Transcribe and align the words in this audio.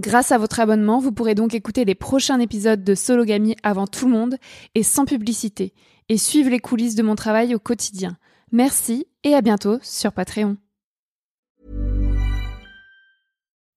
Grâce 0.00 0.32
à 0.32 0.38
votre 0.38 0.60
abonnement, 0.60 0.98
vous 0.98 1.12
pourrez 1.12 1.34
donc 1.34 1.52
écouter 1.52 1.84
les 1.84 1.94
prochains 1.94 2.40
épisodes 2.40 2.82
de 2.82 2.94
Sologamy 2.94 3.54
avant 3.62 3.86
tout 3.86 4.06
le 4.06 4.12
monde 4.12 4.36
et 4.74 4.82
sans 4.82 5.04
publicité, 5.04 5.74
et 6.08 6.16
suivre 6.16 6.48
les 6.48 6.58
coulisses 6.58 6.94
de 6.94 7.02
mon 7.02 7.16
travail 7.16 7.54
au 7.54 7.58
quotidien. 7.58 8.16
Merci 8.50 9.06
et 9.24 9.34
à 9.34 9.42
bientôt 9.42 9.78
sur 9.82 10.12
Patreon. 10.12 10.56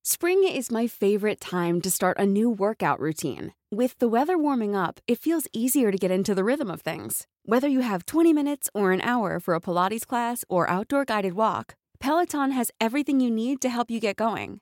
Spring 0.01 0.39
is 0.49 0.71
my 0.71 0.87
favorite 0.87 1.41
time 1.41 1.81
to 1.81 1.89
start 1.89 2.17
a 2.17 2.25
new 2.25 2.49
workout 2.49 3.01
routine. 3.01 3.51
With 3.69 3.99
the 3.99 4.07
weather 4.07 4.37
warming 4.37 4.77
up, 4.77 5.01
it 5.09 5.19
feels 5.19 5.49
easier 5.51 5.91
to 5.91 5.97
get 5.97 6.09
into 6.09 6.33
the 6.33 6.45
rhythm 6.45 6.69
of 6.71 6.79
things. 6.79 7.27
Whether 7.45 7.67
you 7.67 7.81
have 7.81 8.05
20 8.05 8.31
minutes 8.31 8.69
or 8.73 8.93
an 8.93 9.01
hour 9.01 9.41
for 9.41 9.55
a 9.55 9.59
Pilates 9.59 10.07
class 10.07 10.45
or 10.47 10.69
outdoor 10.69 11.03
guided 11.03 11.33
walk, 11.33 11.75
Peloton 11.99 12.51
has 12.51 12.71
everything 12.79 13.19
you 13.19 13.29
need 13.29 13.59
to 13.61 13.67
help 13.67 13.91
you 13.91 13.99
get 13.99 14.15
going. 14.15 14.61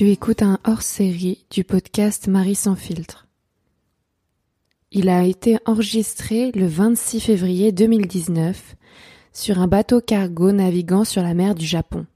Tu 0.00 0.08
écoutes 0.08 0.40
un 0.40 0.58
hors-série 0.64 1.44
du 1.50 1.62
podcast 1.62 2.26
Marie 2.26 2.54
sans 2.54 2.74
filtre. 2.74 3.28
Il 4.92 5.10
a 5.10 5.24
été 5.24 5.58
enregistré 5.66 6.52
le 6.52 6.66
26 6.66 7.20
février 7.20 7.70
2019 7.70 8.76
sur 9.34 9.58
un 9.58 9.66
bateau 9.66 10.00
cargo 10.00 10.52
naviguant 10.52 11.04
sur 11.04 11.22
la 11.22 11.34
mer 11.34 11.54
du 11.54 11.66
Japon. 11.66 12.06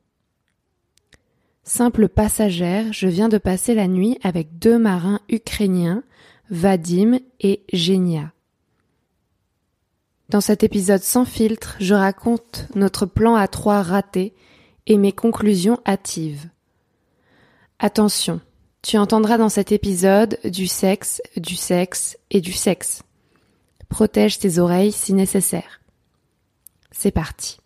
Simple 1.63 2.09
passagère, 2.09 2.91
je 2.91 3.07
viens 3.07 3.29
de 3.29 3.37
passer 3.37 3.75
la 3.75 3.87
nuit 3.87 4.19
avec 4.23 4.59
deux 4.59 4.79
marins 4.79 5.21
ukrainiens, 5.29 6.05
Vadim 6.49 7.19
et 7.41 7.65
Genia. 7.71 8.33
Dans 10.31 10.41
cet 10.41 10.65
épisode 10.65 11.03
sans 11.03 11.27
filtre, 11.27 11.77
je 11.81 11.93
raconte 11.93 12.67
notre 12.75 13.05
plan 13.05 13.35
à 13.35 13.47
trois 13.47 13.83
raté 13.83 14.33
et 14.87 14.97
mes 14.97 15.13
conclusions 15.13 15.79
hâtives. 15.87 16.49
Attention, 17.87 18.41
tu 18.81 18.97
entendras 18.97 19.37
dans 19.37 19.51
cet 19.51 19.71
épisode 19.71 20.39
du 20.43 20.67
sexe, 20.67 21.21
du 21.37 21.55
sexe 21.55 22.17
et 22.31 22.41
du 22.41 22.53
sexe. 22.53 23.03
Protège 23.91 24.39
tes 24.39 24.59
oreilles 24.59 24.91
si 24.91 25.13
nécessaire. 25.13 25.83
C'est 26.93 27.11
parti. 27.11 27.59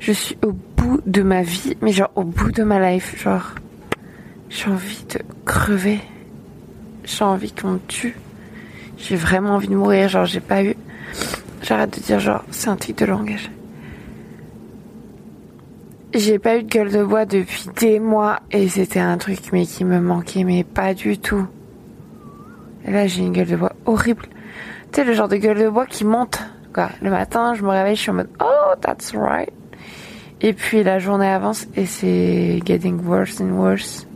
Je 0.00 0.12
suis 0.12 0.36
au 0.44 0.52
bout 0.52 1.00
de 1.06 1.22
ma 1.22 1.40
vie, 1.40 1.78
mais 1.80 1.92
genre 1.92 2.10
au 2.14 2.24
bout 2.24 2.52
de 2.52 2.62
ma 2.62 2.92
life, 2.92 3.18
genre 3.22 3.54
j'ai 4.50 4.68
envie 4.68 5.06
de 5.08 5.20
crever. 5.46 6.00
J'ai 7.04 7.24
envie 7.24 7.52
qu'on 7.52 7.70
me 7.70 7.80
tue. 7.88 8.18
J'ai 8.98 9.16
vraiment 9.16 9.54
envie 9.54 9.68
de 9.68 9.76
mourir, 9.76 10.10
genre 10.10 10.26
j'ai 10.26 10.40
pas 10.40 10.62
eu 10.62 10.76
j'arrête 11.62 11.98
de 11.98 12.04
dire 12.04 12.20
genre 12.20 12.44
c'est 12.50 12.68
un 12.68 12.76
truc 12.76 12.98
de 12.98 13.06
langage. 13.06 13.50
J'ai 16.16 16.38
pas 16.38 16.56
eu 16.56 16.62
de 16.62 16.68
gueule 16.70 16.90
de 16.90 17.04
bois 17.04 17.26
depuis 17.26 17.66
des 17.78 18.00
mois 18.00 18.40
et 18.50 18.70
c'était 18.70 19.00
un 19.00 19.18
truc 19.18 19.38
mais 19.52 19.66
qui 19.66 19.84
me 19.84 20.00
manquait 20.00 20.44
mais 20.44 20.64
pas 20.64 20.94
du 20.94 21.18
tout. 21.18 21.46
Là 22.86 23.06
j'ai 23.06 23.20
une 23.20 23.32
gueule 23.32 23.48
de 23.48 23.56
bois 23.56 23.72
horrible. 23.84 24.22
Tu 24.92 24.96
sais 24.96 25.04
le 25.04 25.12
genre 25.12 25.28
de 25.28 25.36
gueule 25.36 25.58
de 25.58 25.68
bois 25.68 25.84
qui 25.84 26.06
monte. 26.06 26.38
Le 27.02 27.10
matin 27.10 27.52
je 27.52 27.62
me 27.62 27.68
réveille 27.68 27.96
je 27.96 28.00
suis 28.00 28.10
en 28.10 28.14
mode 28.14 28.30
oh 28.40 28.74
that's 28.80 29.12
right. 29.14 29.52
Et 30.40 30.54
puis 30.54 30.82
la 30.82 30.98
journée 30.98 31.28
avance 31.28 31.66
et 31.76 31.84
c'est 31.84 32.62
getting 32.64 32.98
worse 33.04 33.38
and 33.42 33.50
worse. 33.50 34.06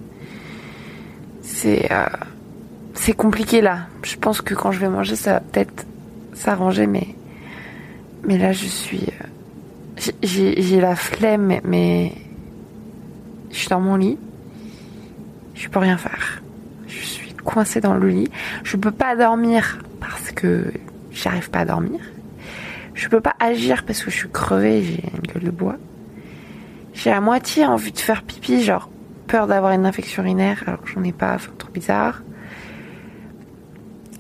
C'est 1.43 1.93
euh, 1.93 3.13
compliqué 3.15 3.61
là. 3.61 3.81
Je 4.05 4.17
pense 4.17 4.41
que 4.41 4.55
quand 4.55 4.73
je 4.73 4.81
vais 4.81 4.89
manger 4.89 5.17
ça 5.17 5.35
va 5.35 5.41
peut-être 5.41 5.85
s'arranger 6.33 6.87
mais 6.87 7.09
mais 8.27 8.39
là 8.39 8.53
je 8.53 8.65
suis 8.65 9.03
euh, 9.03 9.27
j'ai 10.23 10.81
la 10.81 10.97
flemme, 10.97 11.61
mais 11.65 12.13
je 13.51 13.57
suis 13.57 13.69
dans 13.69 13.81
mon 13.81 13.97
lit. 13.97 14.19
Je 15.55 15.69
peux 15.69 15.79
rien 15.79 15.97
faire. 15.97 16.43
Je 16.87 17.05
suis 17.05 17.35
coincée 17.35 17.81
dans 17.81 17.95
le 17.95 18.09
lit. 18.09 18.31
Je 18.65 18.77
peux 18.77 18.91
pas 18.91 19.15
dormir 19.17 19.79
parce 20.01 20.33
que 20.33 20.73
j'arrive 21.13 21.51
pas 21.51 21.61
à 21.61 21.65
dormir. 21.65 22.01
Je 22.95 23.09
peux 23.09 23.21
pas 23.21 23.35
agir 23.41 23.85
parce 23.85 24.03
que 24.03 24.11
je 24.11 24.17
suis 24.17 24.31
crevée, 24.31 24.83
j'ai 24.83 25.05
une 25.15 25.33
gueule 25.33 25.45
de 25.45 25.51
bois. 25.51 25.77
J'ai 26.93 27.11
à 27.11 27.21
moitié 27.21 27.65
envie 27.65 27.93
de 27.93 27.99
faire 27.99 28.23
pipi, 28.23 28.63
genre 28.63 28.91
peur 29.27 29.47
d'avoir 29.47 29.73
une 29.73 29.87
infection 29.87 30.23
urinaire 30.23 30.65
alors 30.67 30.83
que 30.83 30.89
j'en 30.91 31.03
ai 31.05 31.13
pas, 31.13 31.35
enfin 31.35 31.53
trop 31.57 31.71
bizarre. 31.71 32.23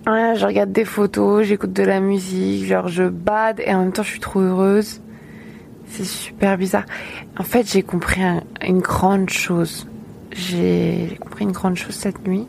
Je 0.06 0.44
regarde 0.44 0.72
des 0.72 0.84
photos, 0.84 1.44
j'écoute 1.44 1.72
de 1.72 1.82
la 1.82 2.00
musique, 2.00 2.64
genre 2.64 2.88
je 2.88 3.04
bade 3.04 3.60
et 3.64 3.74
en 3.74 3.80
même 3.80 3.92
temps 3.92 4.02
je 4.02 4.10
suis 4.10 4.20
trop 4.20 4.40
heureuse. 4.40 5.00
C'est 5.90 6.04
super 6.04 6.56
bizarre. 6.56 6.86
En 7.36 7.42
fait, 7.42 7.70
j'ai 7.70 7.82
compris 7.82 8.22
une 8.66 8.80
grande 8.80 9.28
chose. 9.28 9.86
J'ai 10.32 11.18
compris 11.20 11.44
une 11.44 11.52
grande 11.52 11.76
chose 11.76 11.94
cette 11.94 12.26
nuit 12.26 12.46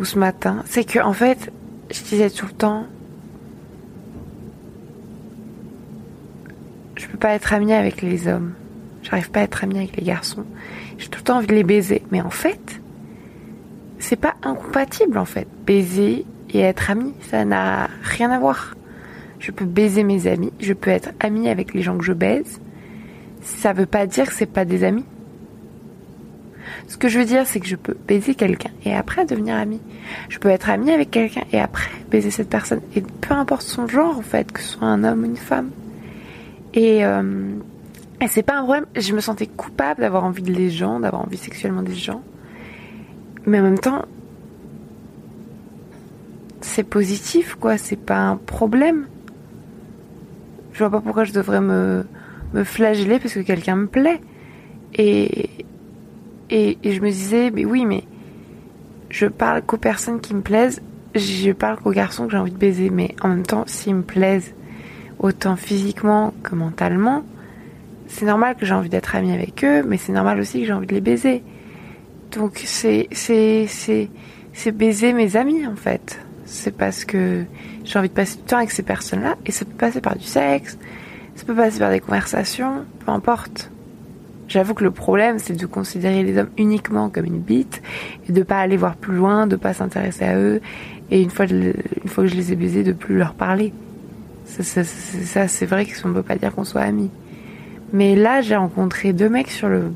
ou 0.00 0.04
ce 0.04 0.18
matin. 0.18 0.62
C'est 0.66 0.84
que, 0.84 0.98
en 0.98 1.12
fait, 1.12 1.52
je 1.90 2.02
disais 2.02 2.28
tout 2.30 2.46
le 2.46 2.52
temps, 2.52 2.86
je 6.96 7.06
peux 7.06 7.18
pas 7.18 7.30
être 7.30 7.52
amie 7.52 7.72
avec 7.72 8.02
les 8.02 8.26
hommes. 8.26 8.54
J'arrive 9.02 9.30
pas 9.30 9.40
à 9.40 9.42
être 9.44 9.62
amie 9.62 9.78
avec 9.78 9.96
les 9.96 10.04
garçons. 10.04 10.44
J'ai 10.98 11.08
tout 11.08 11.20
le 11.20 11.24
temps 11.24 11.36
envie 11.36 11.46
de 11.46 11.54
les 11.54 11.62
baiser. 11.62 12.02
Mais 12.10 12.20
en 12.20 12.30
fait, 12.30 12.80
c'est 14.00 14.16
pas 14.16 14.34
incompatible 14.42 15.18
en 15.18 15.24
fait. 15.24 15.46
Baiser 15.64 16.26
et 16.50 16.60
être 16.60 16.90
amie, 16.90 17.14
ça 17.30 17.44
n'a 17.44 17.88
rien 18.02 18.30
à 18.30 18.38
voir. 18.38 18.74
Je 19.38 19.50
peux 19.50 19.64
baiser 19.64 20.02
mes 20.02 20.26
amis, 20.26 20.52
je 20.60 20.72
peux 20.72 20.90
être 20.90 21.10
amie 21.20 21.48
avec 21.48 21.74
les 21.74 21.82
gens 21.82 21.96
que 21.96 22.04
je 22.04 22.12
baise. 22.12 22.60
Ça 23.42 23.72
veut 23.72 23.86
pas 23.86 24.06
dire 24.06 24.26
que 24.26 24.34
c'est 24.34 24.46
pas 24.46 24.64
des 24.64 24.84
amis. 24.84 25.04
Ce 26.88 26.96
que 26.96 27.08
je 27.08 27.18
veux 27.18 27.24
dire, 27.24 27.46
c'est 27.46 27.60
que 27.60 27.66
je 27.66 27.76
peux 27.76 27.94
baiser 28.06 28.34
quelqu'un 28.34 28.70
et 28.84 28.94
après 28.94 29.24
devenir 29.26 29.56
amie. 29.56 29.80
Je 30.28 30.38
peux 30.38 30.48
être 30.48 30.70
amie 30.70 30.90
avec 30.90 31.10
quelqu'un 31.10 31.42
et 31.52 31.60
après 31.60 31.90
baiser 32.10 32.30
cette 32.30 32.48
personne. 32.48 32.80
Et 32.96 33.02
peu 33.02 33.34
importe 33.34 33.62
son 33.62 33.86
genre, 33.86 34.18
en 34.18 34.22
fait, 34.22 34.50
que 34.50 34.60
ce 34.60 34.68
soit 34.68 34.88
un 34.88 35.04
homme 35.04 35.22
ou 35.22 35.26
une 35.26 35.36
femme. 35.36 35.70
Et, 36.74 37.04
euh, 37.04 37.52
c'est 38.26 38.42
pas 38.42 38.56
un 38.56 38.62
problème. 38.62 38.86
Je 38.96 39.12
me 39.14 39.20
sentais 39.20 39.46
coupable 39.46 40.00
d'avoir 40.00 40.24
envie 40.24 40.42
de 40.42 40.52
les 40.52 40.70
gens, 40.70 40.98
d'avoir 41.00 41.22
envie 41.22 41.36
sexuellement 41.36 41.82
des 41.82 41.94
gens. 41.94 42.22
Mais 43.46 43.60
en 43.60 43.62
même 43.62 43.78
temps, 43.78 44.04
c'est 46.60 46.84
positif, 46.84 47.54
quoi. 47.54 47.78
C'est 47.78 47.96
pas 47.96 48.18
un 48.18 48.36
problème. 48.36 49.06
Je 50.78 50.84
vois 50.84 50.90
pas 50.92 51.00
pourquoi 51.00 51.24
je 51.24 51.32
devrais 51.32 51.60
me, 51.60 52.04
flageller 52.62 53.18
parce 53.18 53.34
que 53.34 53.40
quelqu'un 53.40 53.74
me 53.74 53.88
plaît. 53.88 54.20
Et, 54.94 55.50
et, 56.50 56.78
je 56.84 57.00
me 57.00 57.10
disais, 57.10 57.50
mais 57.50 57.64
oui, 57.64 57.84
mais 57.84 58.04
je 59.10 59.26
parle 59.26 59.62
qu'aux 59.62 59.76
personnes 59.76 60.20
qui 60.20 60.36
me 60.36 60.40
plaisent, 60.40 60.80
je 61.16 61.50
parle 61.50 61.78
qu'aux 61.78 61.90
garçons 61.90 62.26
que 62.26 62.30
j'ai 62.30 62.38
envie 62.38 62.52
de 62.52 62.56
baiser. 62.56 62.90
Mais 62.90 63.16
en 63.22 63.28
même 63.30 63.42
temps, 63.42 63.64
s'ils 63.66 63.96
me 63.96 64.02
plaisent 64.02 64.54
autant 65.18 65.56
physiquement 65.56 66.32
que 66.44 66.54
mentalement, 66.54 67.24
c'est 68.06 68.26
normal 68.26 68.54
que 68.54 68.64
j'ai 68.64 68.74
envie 68.74 68.88
d'être 68.88 69.16
amie 69.16 69.32
avec 69.32 69.64
eux, 69.64 69.82
mais 69.82 69.96
c'est 69.96 70.12
normal 70.12 70.38
aussi 70.38 70.60
que 70.60 70.66
j'ai 70.66 70.72
envie 70.72 70.86
de 70.86 70.94
les 70.94 71.00
baiser. 71.00 71.42
Donc 72.30 72.62
c'est 72.64 73.08
c'est 73.10 73.66
c'est 73.66 74.10
c'est 74.52 74.70
baiser 74.70 75.12
mes 75.12 75.34
amis 75.34 75.66
en 75.66 75.74
fait. 75.74 76.20
C'est 76.50 76.74
parce 76.74 77.04
que 77.04 77.44
j'ai 77.84 77.98
envie 77.98 78.08
de 78.08 78.14
passer 78.14 78.38
du 78.38 78.42
temps 78.42 78.56
avec 78.56 78.70
ces 78.70 78.82
personnes-là 78.82 79.36
et 79.44 79.52
ça 79.52 79.66
peut 79.66 79.74
passer 79.76 80.00
par 80.00 80.16
du 80.16 80.24
sexe, 80.24 80.78
ça 81.36 81.44
peut 81.44 81.54
passer 81.54 81.78
par 81.78 81.90
des 81.90 82.00
conversations, 82.00 82.86
peu 83.04 83.12
importe. 83.12 83.70
J'avoue 84.48 84.72
que 84.72 84.82
le 84.82 84.90
problème 84.90 85.38
c'est 85.38 85.52
de 85.52 85.66
considérer 85.66 86.22
les 86.22 86.38
hommes 86.38 86.48
uniquement 86.56 87.10
comme 87.10 87.26
une 87.26 87.38
bite 87.38 87.82
et 88.26 88.32
de 88.32 88.42
pas 88.42 88.60
aller 88.60 88.78
voir 88.78 88.96
plus 88.96 89.14
loin, 89.14 89.46
de 89.46 89.56
pas 89.56 89.74
s'intéresser 89.74 90.24
à 90.24 90.38
eux 90.38 90.62
et 91.10 91.20
une 91.20 91.28
fois 91.28 91.44
une 91.44 91.74
fois 92.06 92.24
que 92.24 92.30
je 92.30 92.34
les 92.34 92.50
ai 92.50 92.56
baisés 92.56 92.82
de 92.82 92.92
plus 92.92 93.18
leur 93.18 93.34
parler. 93.34 93.74
Ça, 94.46 94.82
c'est 95.48 95.66
vrai 95.66 95.84
qu'on 95.84 96.08
ne 96.08 96.14
peut 96.14 96.22
pas 96.22 96.36
dire 96.36 96.54
qu'on 96.54 96.64
soit 96.64 96.80
amis. 96.80 97.10
Mais 97.92 98.16
là 98.16 98.40
j'ai 98.40 98.56
rencontré 98.56 99.12
deux 99.12 99.28
mecs 99.28 99.50
sur 99.50 99.68
le 99.68 99.92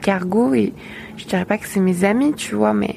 cargo 0.00 0.54
et 0.54 0.72
je 1.18 1.26
dirais 1.26 1.44
pas 1.44 1.58
que 1.58 1.66
c'est 1.66 1.80
mes 1.80 2.04
amis, 2.04 2.32
tu 2.32 2.54
vois, 2.54 2.72
mais 2.72 2.96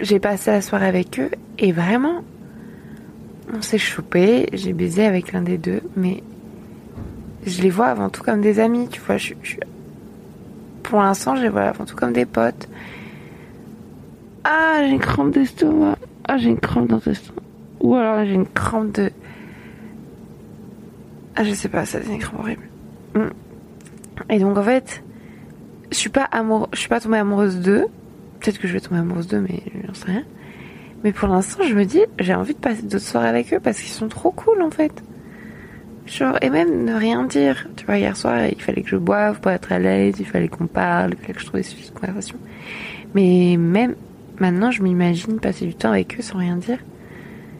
j'ai 0.00 0.20
passé 0.20 0.50
la 0.50 0.62
soirée 0.62 0.86
avec 0.86 1.18
eux 1.18 1.30
et 1.58 1.72
vraiment, 1.72 2.22
on 3.52 3.62
s'est 3.62 3.78
chopé, 3.78 4.48
j'ai 4.52 4.72
baisé 4.72 5.04
avec 5.04 5.32
l'un 5.32 5.42
des 5.42 5.58
deux, 5.58 5.80
mais 5.96 6.22
je 7.46 7.62
les 7.62 7.70
vois 7.70 7.86
avant 7.86 8.08
tout 8.08 8.22
comme 8.22 8.40
des 8.40 8.60
amis, 8.60 8.88
tu 8.88 9.00
vois. 9.00 9.16
Pour 10.82 11.00
l'instant, 11.00 11.36
je 11.36 11.42
les 11.42 11.48
vois 11.48 11.62
avant 11.62 11.84
tout 11.84 11.96
comme 11.96 12.12
des 12.12 12.26
potes. 12.26 12.68
Ah, 14.44 14.80
j'ai 14.80 14.90
une 14.90 15.00
crampe 15.00 15.32
d'estomac. 15.32 15.98
Ah, 16.26 16.38
j'ai 16.38 16.48
une 16.48 16.60
crampe 16.60 16.88
dans 16.88 17.00
l'estomac. 17.04 17.42
Ou 17.80 17.94
alors 17.94 18.24
j'ai 18.24 18.34
une 18.34 18.46
crampe 18.46 18.92
de. 18.92 19.10
Ah, 21.36 21.44
je 21.44 21.52
sais 21.54 21.68
pas, 21.68 21.84
ça 21.84 22.00
c'est 22.02 22.12
une 22.12 22.18
crampe 22.18 22.40
horrible. 22.40 22.68
Mm. 23.14 24.30
Et 24.30 24.38
donc 24.38 24.56
en 24.56 24.62
fait, 24.62 25.02
je 25.90 25.96
suis 25.96 26.10
pas 26.10 26.24
amour, 26.24 26.68
je 26.72 26.78
suis 26.78 26.88
pas 26.88 27.00
tombée 27.00 27.18
amoureuse 27.18 27.60
d'eux. 27.60 27.86
Peut-être 28.40 28.58
que 28.58 28.68
je 28.68 28.72
vais 28.72 28.80
tomber 28.80 29.00
amoureuse 29.00 29.26
d'eux, 29.26 29.40
mais 29.40 29.62
j'en 29.86 29.94
sais 29.94 30.10
rien. 30.10 30.24
Mais 31.04 31.12
pour 31.12 31.28
l'instant, 31.28 31.62
je 31.64 31.74
me 31.74 31.84
dis, 31.84 32.00
j'ai 32.18 32.34
envie 32.34 32.54
de 32.54 32.58
passer 32.58 32.82
d'autres 32.82 33.04
soirées 33.04 33.28
avec 33.28 33.52
eux 33.54 33.60
parce 33.60 33.80
qu'ils 33.80 33.92
sont 33.92 34.08
trop 34.08 34.30
cool 34.30 34.62
en 34.62 34.70
fait. 34.70 34.92
Genre, 36.06 36.36
et 36.40 36.50
même 36.50 36.84
ne 36.84 36.94
rien 36.94 37.24
dire. 37.24 37.68
Tu 37.76 37.84
vois, 37.84 37.98
hier 37.98 38.16
soir, 38.16 38.46
il 38.46 38.60
fallait 38.60 38.82
que 38.82 38.88
je 38.88 38.96
boive 38.96 39.40
pour 39.40 39.50
être 39.50 39.70
à 39.72 39.78
l'aise, 39.78 40.16
il 40.18 40.26
fallait 40.26 40.48
qu'on 40.48 40.66
parle, 40.66 41.12
il 41.12 41.18
fallait 41.18 41.34
que 41.34 41.40
je 41.40 41.46
trouve 41.46 41.60
des 41.60 41.66
sujets 41.66 41.90
de 41.90 41.98
conversation. 41.98 42.36
Mais 43.14 43.56
même 43.58 43.94
maintenant, 44.40 44.70
je 44.70 44.82
m'imagine 44.82 45.38
passer 45.38 45.66
du 45.66 45.74
temps 45.74 45.92
avec 45.92 46.18
eux 46.18 46.22
sans 46.22 46.38
rien 46.38 46.56
dire. 46.56 46.78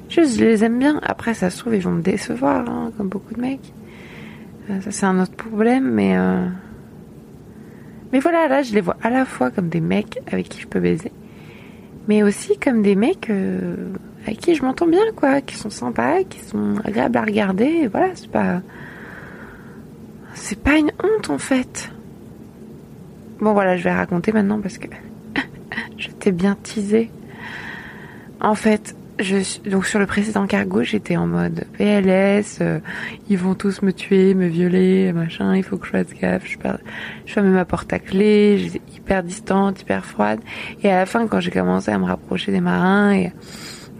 Juste, 0.08 0.38
je 0.38 0.44
les 0.44 0.64
aime 0.64 0.78
bien. 0.78 1.00
Après, 1.02 1.34
ça 1.34 1.50
se 1.50 1.58
trouve, 1.58 1.74
ils 1.74 1.82
vont 1.82 1.90
me 1.90 2.02
décevoir, 2.02 2.68
hein, 2.68 2.92
comme 2.96 3.08
beaucoup 3.08 3.34
de 3.34 3.40
mecs. 3.40 3.72
Euh, 4.70 4.80
ça, 4.80 4.90
c'est 4.90 5.06
un 5.06 5.20
autre 5.20 5.34
problème, 5.34 5.90
mais. 5.90 6.16
Euh... 6.16 6.46
Mais 8.12 8.20
voilà, 8.20 8.48
là, 8.48 8.62
je 8.62 8.74
les 8.74 8.80
vois 8.80 8.96
à 9.02 9.10
la 9.10 9.24
fois 9.24 9.50
comme 9.50 9.68
des 9.68 9.80
mecs 9.80 10.20
avec 10.30 10.48
qui 10.48 10.60
je 10.60 10.66
peux 10.66 10.80
baiser, 10.80 11.12
mais 12.08 12.22
aussi 12.22 12.58
comme 12.58 12.82
des 12.82 12.94
mecs 12.94 13.28
euh, 13.30 13.74
avec 14.24 14.40
qui 14.40 14.54
je 14.54 14.62
m'entends 14.62 14.86
bien, 14.86 15.04
quoi, 15.16 15.40
qui 15.40 15.56
sont 15.56 15.70
sympas, 15.70 16.22
qui 16.24 16.40
sont 16.40 16.76
agréables 16.84 17.16
à 17.16 17.22
regarder. 17.22 17.64
Et 17.64 17.86
voilà, 17.86 18.08
c'est 18.14 18.30
pas. 18.30 18.60
C'est 20.34 20.62
pas 20.62 20.76
une 20.76 20.92
honte, 21.02 21.30
en 21.30 21.38
fait. 21.38 21.90
Bon, 23.40 23.52
voilà, 23.52 23.76
je 23.76 23.84
vais 23.84 23.92
raconter 23.92 24.32
maintenant 24.32 24.60
parce 24.60 24.78
que 24.78 24.88
je 25.98 26.08
t'ai 26.08 26.32
bien 26.32 26.56
teasé. 26.62 27.10
En 28.40 28.54
fait, 28.54 28.94
je, 29.18 29.68
donc 29.68 29.86
sur 29.86 29.98
le 29.98 30.06
précédent 30.06 30.46
cargo, 30.46 30.82
j'étais 30.82 31.16
en 31.16 31.26
mode 31.26 31.64
PLS, 31.76 32.58
euh, 32.60 32.78
ils 33.28 33.38
vont 33.38 33.54
tous 33.54 33.82
me 33.82 33.92
tuer, 33.92 34.34
me 34.34 34.46
violer, 34.46 35.12
machin, 35.12 35.56
il 35.56 35.62
faut 35.62 35.76
que 35.76 35.86
je 35.86 35.92
fasse 35.92 36.14
gaffe, 36.20 36.46
je, 36.46 36.56
je 37.26 37.32
ferme 37.32 37.48
ma 37.48 37.64
porte 37.64 37.92
à 37.92 37.98
clé, 37.98 38.58
j'étais 38.58 38.80
hyper 38.94 39.22
distante, 39.22 39.82
hyper 39.82 40.04
froide. 40.04 40.40
Et 40.82 40.90
à 40.90 40.96
la 40.96 41.06
fin, 41.06 41.26
quand 41.26 41.40
j'ai 41.40 41.50
commencé 41.50 41.90
à 41.90 41.98
me 41.98 42.04
rapprocher 42.04 42.52
des 42.52 42.60
marins 42.60 43.12
et, 43.12 43.32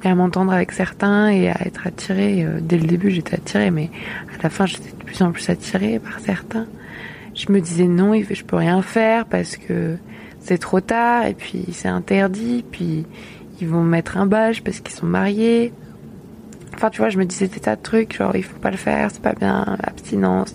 à 0.05 0.15
m'entendre 0.15 0.53
avec 0.53 0.71
certains 0.73 1.29
et 1.29 1.49
à 1.49 1.67
être 1.67 1.87
attirée, 1.87 2.45
euh, 2.45 2.61
dès 2.63 2.79
le 2.79 2.87
début 2.87 3.11
j'étais 3.11 3.35
attirée, 3.35 3.71
mais 3.71 3.91
à 4.39 4.43
la 4.45 4.51
fin 4.51 4.67
j'étais 4.67 4.91
de 4.91 5.05
plus 5.05 5.21
en 5.23 5.33
plus 5.33 5.51
attirée 5.51 5.99
par 5.99 6.21
certains. 6.21 6.67
Je 7.35 7.53
me 7.53 7.61
disais 7.61 7.87
non, 7.87 8.15
je 8.15 8.45
peux 8.45 8.57
rien 8.57 8.81
faire 8.83 9.27
parce 9.27 9.57
que 9.57 9.97
c'est 10.41 10.59
trop 10.59 10.81
tard 10.81 11.27
et 11.27 11.35
puis 11.35 11.67
c'est 11.73 11.89
interdit, 11.89 12.65
puis 12.71 13.07
ils 13.61 13.69
vont 13.69 13.83
mettre 13.83 14.17
un 14.17 14.27
badge 14.27 14.63
parce 14.63 14.81
qu'ils 14.81 14.95
sont 14.95 15.07
mariés. 15.07 15.73
Enfin, 16.75 16.91
tu 16.91 16.99
vois, 16.99 17.11
je 17.11 17.19
me 17.19 17.25
disais 17.25 17.49
des 17.49 17.61
tas 17.61 17.77
de 17.77 18.07
genre 18.13 18.37
il 18.37 18.45
faut 18.45 18.59
pas 18.59 18.71
le 18.71 18.77
faire, 18.77 19.11
c'est 19.11 19.23
pas 19.23 19.33
bien, 19.33 19.77
abstinence, 19.83 20.55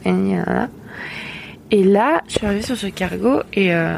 et 1.73 1.83
là, 1.83 2.21
je 2.27 2.33
suis 2.33 2.45
arrivée 2.45 2.61
sur 2.61 2.77
ce 2.77 2.85
cargo 2.85 3.41
et, 3.51 3.73
euh, 3.73 3.97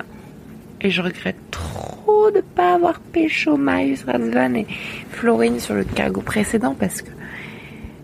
et 0.80 0.90
je 0.90 1.02
regrette 1.02 1.36
trop 1.52 2.32
de 2.32 2.40
pas 2.40 2.76
avoir 2.76 3.02
pécho 3.02 3.58
Marius 3.58 4.06
Razvan 4.06 4.56
et 4.56 4.66
Florine 5.12 5.60
sur 5.60 5.74
le 5.74 5.84
cargo 5.84 6.22
précédent 6.22 6.74
parce 6.80 7.02
que 7.02 7.10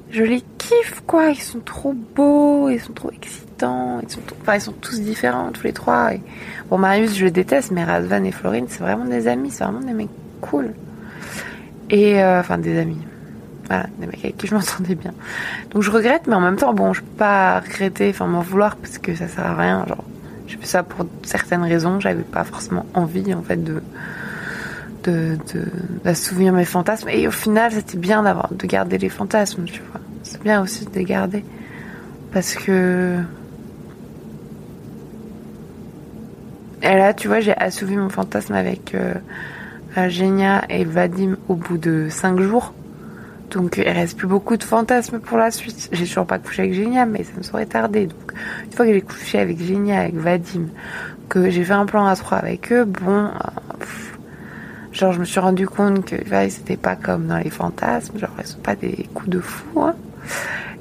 je 0.10 0.24
les 0.24 0.43
kiffe 0.58 1.01
quoi, 1.08 1.29
ils 1.29 1.39
sont 1.39 1.62
trop 1.62 1.93
beaux, 1.93 2.70
ils 2.70 2.81
sont 2.81 2.91
trop 2.91 3.12
excitants, 3.12 4.01
ils 4.03 4.10
sont, 4.10 4.20
enfin, 4.41 4.55
ils 4.55 4.62
sont 4.62 4.74
tous 4.74 5.00
différents 5.00 5.51
tous 5.53 5.63
les 5.63 5.72
trois. 5.72 6.10
Bon, 6.70 6.77
Marius 6.77 7.15
je 7.15 7.24
le 7.24 7.31
déteste, 7.31 7.72
mais 7.72 7.86
Razvan 7.86 8.25
et 8.25 8.34
Florine 8.34 8.65
c'est 8.67 8.84
vraiment 8.84 9.05
des 9.05 9.29
amis, 9.29 9.51
c'est 9.51 9.63
vraiment 9.63 9.79
des 9.79 9.93
mecs 9.93 10.10
cool. 10.41 10.74
Et 11.91 12.21
euh, 12.21 12.39
enfin 12.39 12.57
des 12.57 12.79
amis. 12.79 12.98
Voilà, 13.67 13.86
des 14.00 14.07
mecs 14.07 14.19
avec 14.19 14.38
qui 14.38 14.48
je 14.48 14.55
m'entendais 14.55 14.95
bien. 14.95 15.13
Donc 15.69 15.83
je 15.83 15.91
regrette, 15.91 16.25
mais 16.27 16.33
en 16.36 16.41
même 16.41 16.55
temps, 16.55 16.74
bon, 16.74 16.93
je 16.93 17.01
peux 17.01 17.17
pas 17.17 17.60
regretter, 17.60 18.10
enfin 18.10 18.25
m'en 18.25 18.41
vouloir 18.41 18.75
parce 18.77 18.98
que 18.98 19.13
ça 19.15 19.27
sert 19.27 19.45
à 19.45 19.55
rien. 19.55 19.86
Genre, 19.88 20.03
je 20.48 20.57
fais 20.57 20.65
ça 20.65 20.83
pour 20.83 21.05
certaines 21.24 21.63
raisons. 21.63 22.00
J'avais 22.00 22.24
pas 22.24 22.43
forcément 22.43 22.86
envie, 22.93 23.33
en 23.33 23.43
fait, 23.43 23.63
de 23.63 23.83
de 25.03 25.38
d'assouvir 26.03 26.53
mes 26.53 26.65
fantasmes. 26.65 27.10
Et 27.10 27.27
au 27.27 27.31
final, 27.31 27.71
c'était 27.71 27.98
bien 27.98 28.24
d'avoir 28.24 28.53
de 28.53 28.67
garder 28.67 28.98
les 28.98 29.10
fantasmes, 29.10 29.65
tu 29.65 29.81
vois. 29.91 30.01
C'est 30.24 30.41
bien 30.41 30.62
aussi 30.62 30.86
de 30.86 30.93
les 30.93 31.03
garder 31.03 31.43
parce 32.31 32.55
que 32.55 33.17
et 36.83 36.98
là, 36.98 37.13
tu 37.13 37.27
vois, 37.27 37.41
j'ai 37.41 37.55
assouvi 37.55 37.95
mon 37.95 38.10
fantasme 38.10 38.53
avec 38.53 38.95
euh, 38.95 39.13
Genia 39.95 40.63
et 40.69 40.86
Vadim 40.86 41.38
au 41.48 41.55
bout 41.55 41.77
de 41.77 42.07
5 42.10 42.39
jours. 42.39 42.74
Donc 43.51 43.77
il 43.77 43.89
reste 43.89 44.17
plus 44.17 44.27
beaucoup 44.27 44.55
de 44.55 44.63
fantasmes 44.63 45.19
pour 45.19 45.38
la 45.38 45.51
suite. 45.51 45.89
J'ai 45.91 46.05
toujours 46.05 46.25
pas 46.25 46.39
couché 46.39 46.63
avec 46.63 46.74
Genia, 46.74 47.05
mais 47.05 47.24
ça 47.24 47.31
me 47.38 47.43
serait 47.43 47.65
tardé. 47.65 48.07
Donc 48.07 48.33
une 48.65 48.71
fois 48.71 48.86
que 48.86 48.93
j'ai 48.93 49.01
couché 49.01 49.39
avec 49.39 49.62
Genia, 49.62 50.00
avec 50.00 50.15
Vadim, 50.15 50.67
que 51.27 51.50
j'ai 51.50 51.63
fait 51.63 51.74
un 51.74 51.86
plan 51.86 52.05
à 52.05 52.15
3 52.15 52.38
avec 52.38 52.71
eux, 52.71 52.86
bon, 52.86 53.25
euh, 53.25 53.29
Genre, 54.91 55.13
je 55.13 55.19
me 55.19 55.25
suis 55.25 55.39
rendu 55.39 55.67
compte 55.67 56.05
que 56.05 56.15
c'était 56.50 56.75
pas 56.75 56.98
comme 56.98 57.27
dans 57.27 57.38
les 57.38 57.50
fantasmes, 57.50 58.17
genre, 58.17 58.29
ils 58.39 58.45
sont 58.45 58.60
pas 58.60 58.75
des 58.75 59.07
coups 59.13 59.29
de 59.29 59.39
fou. 59.39 59.81
Hein. 59.81 59.95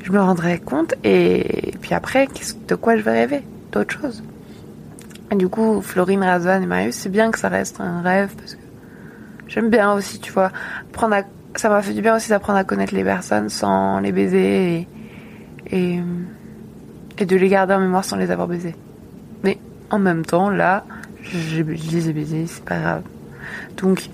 Je 0.03 0.11
me 0.11 0.21
rendrais 0.21 0.59
compte 0.59 0.95
et 1.05 1.75
puis 1.81 1.95
après, 1.95 2.29
de 2.67 2.75
quoi 2.75 2.97
je 2.97 3.03
vais 3.03 3.13
rêver? 3.13 3.43
D'autres 3.71 4.01
choses. 4.01 4.23
Et 5.31 5.37
du 5.37 5.49
coup, 5.49 5.81
Florine, 5.81 6.25
Razvan 6.25 6.61
et 6.61 6.67
Marius, 6.67 6.97
c'est 6.97 7.09
bien 7.09 7.31
que 7.31 7.39
ça 7.39 7.49
reste 7.49 7.81
un 7.81 8.03
rêve 8.03 8.31
parce 8.37 8.55
que 8.55 8.61
j'aime 9.51 9.69
bien 9.69 9.93
aussi, 9.93 10.21
tu 10.21 10.33
vois, 10.33 10.51
ça 11.57 11.69
m'a 11.69 11.83
fait 11.83 11.93
du 11.93 12.01
bien 12.01 12.17
aussi 12.17 12.31
d'apprendre 12.31 12.59
à 12.59 12.65
connaître 12.65 12.95
les 12.95 13.05
personnes 13.05 13.49
sans 13.49 13.99
les 14.01 14.13
baiser 14.13 14.87
et, 15.71 16.01
de 17.19 17.37
les 17.37 17.49
garder 17.49 17.75
en 17.75 17.81
mémoire 17.81 18.05
sans 18.05 18.17
les 18.17 18.31
avoir 18.31 18.49
baisés. 18.49 18.75
Mais 19.45 19.59
en 19.91 19.99
même 19.99 20.25
temps, 20.25 20.49
là, 20.49 20.85
je, 21.23 21.63
les 21.63 22.09
ai 22.09 22.13
baisés, 22.13 22.47
c'est 22.47 22.65
pas 22.65 22.79
grave. 22.79 23.03
Donc, 23.77 24.09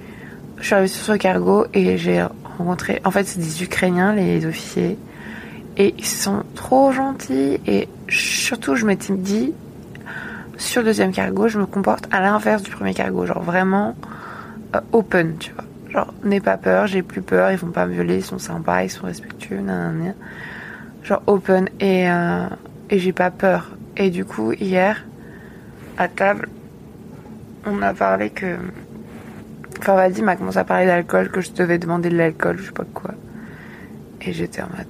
je 0.59 0.65
suis 0.65 0.75
arrivée 0.75 0.89
sur 0.89 1.05
ce 1.05 1.13
cargo 1.13 1.67
et 1.73 1.99
j'ai 1.99 2.25
rencontré. 2.59 3.01
En 3.05 3.11
fait, 3.11 3.25
c'est 3.25 3.39
des 3.39 3.63
Ukrainiens, 3.63 4.13
les 4.15 4.45
officiers. 4.45 4.99
Et 5.77 5.95
ils 5.99 6.07
sont 6.07 6.43
trop 6.55 6.91
gentils. 6.91 7.61
Et 7.67 7.89
surtout, 8.09 8.75
je 8.75 8.87
m'étais 8.87 9.13
dit, 9.13 9.53
sur 10.57 10.81
le 10.81 10.87
deuxième 10.87 11.13
cargo, 11.13 11.49
je 11.49 11.59
me 11.59 11.67
comporte 11.67 12.09
à 12.11 12.21
l'inverse 12.21 12.63
du 12.63 12.71
premier 12.71 12.95
cargo. 12.95 13.27
Genre 13.27 13.43
vraiment 13.43 13.95
open, 14.93 15.37
tu 15.39 15.53
vois. 15.53 15.65
Genre, 15.91 16.15
n'aie 16.25 16.41
pas 16.41 16.57
peur, 16.57 16.87
j'ai 16.87 17.03
plus 17.03 17.23
peur, 17.23 17.51
ils 17.51 17.59
vont 17.59 17.71
pas 17.71 17.87
me 17.87 17.93
violer, 17.93 18.17
ils 18.17 18.25
sont 18.25 18.39
sympas, 18.39 18.83
ils 18.83 18.91
sont 18.91 19.07
respectueux, 19.07 19.61
nanana. 19.61 20.15
Genre 21.03 21.23
open. 21.27 21.69
Et, 21.81 22.11
euh, 22.11 22.47
et 22.91 22.99
j'ai 22.99 23.13
pas 23.13 23.31
peur. 23.31 23.71
Et 23.97 24.11
du 24.11 24.25
coup, 24.25 24.53
hier, 24.53 25.05
à 25.97 26.09
table, 26.09 26.49
on 27.65 27.81
a 27.83 27.95
parlé 27.95 28.31
que 28.31 28.57
Enfin, 29.79 29.95
Vadim 29.95 30.25
m'a 30.25 30.37
commencé 30.37 30.59
à 30.59 30.65
parler 30.65 30.87
d'alcool, 30.87 31.31
que 31.31 31.41
je 31.41 31.53
devais 31.53 31.79
demander 31.79 32.09
de 32.09 32.17
l'alcool, 32.17 32.57
je 32.59 32.65
sais 32.65 32.73
pas 32.73 32.85
quoi. 32.93 33.13
Et 34.23 34.33
j'étais 34.33 34.63
en 34.63 34.69
mode. 34.69 34.87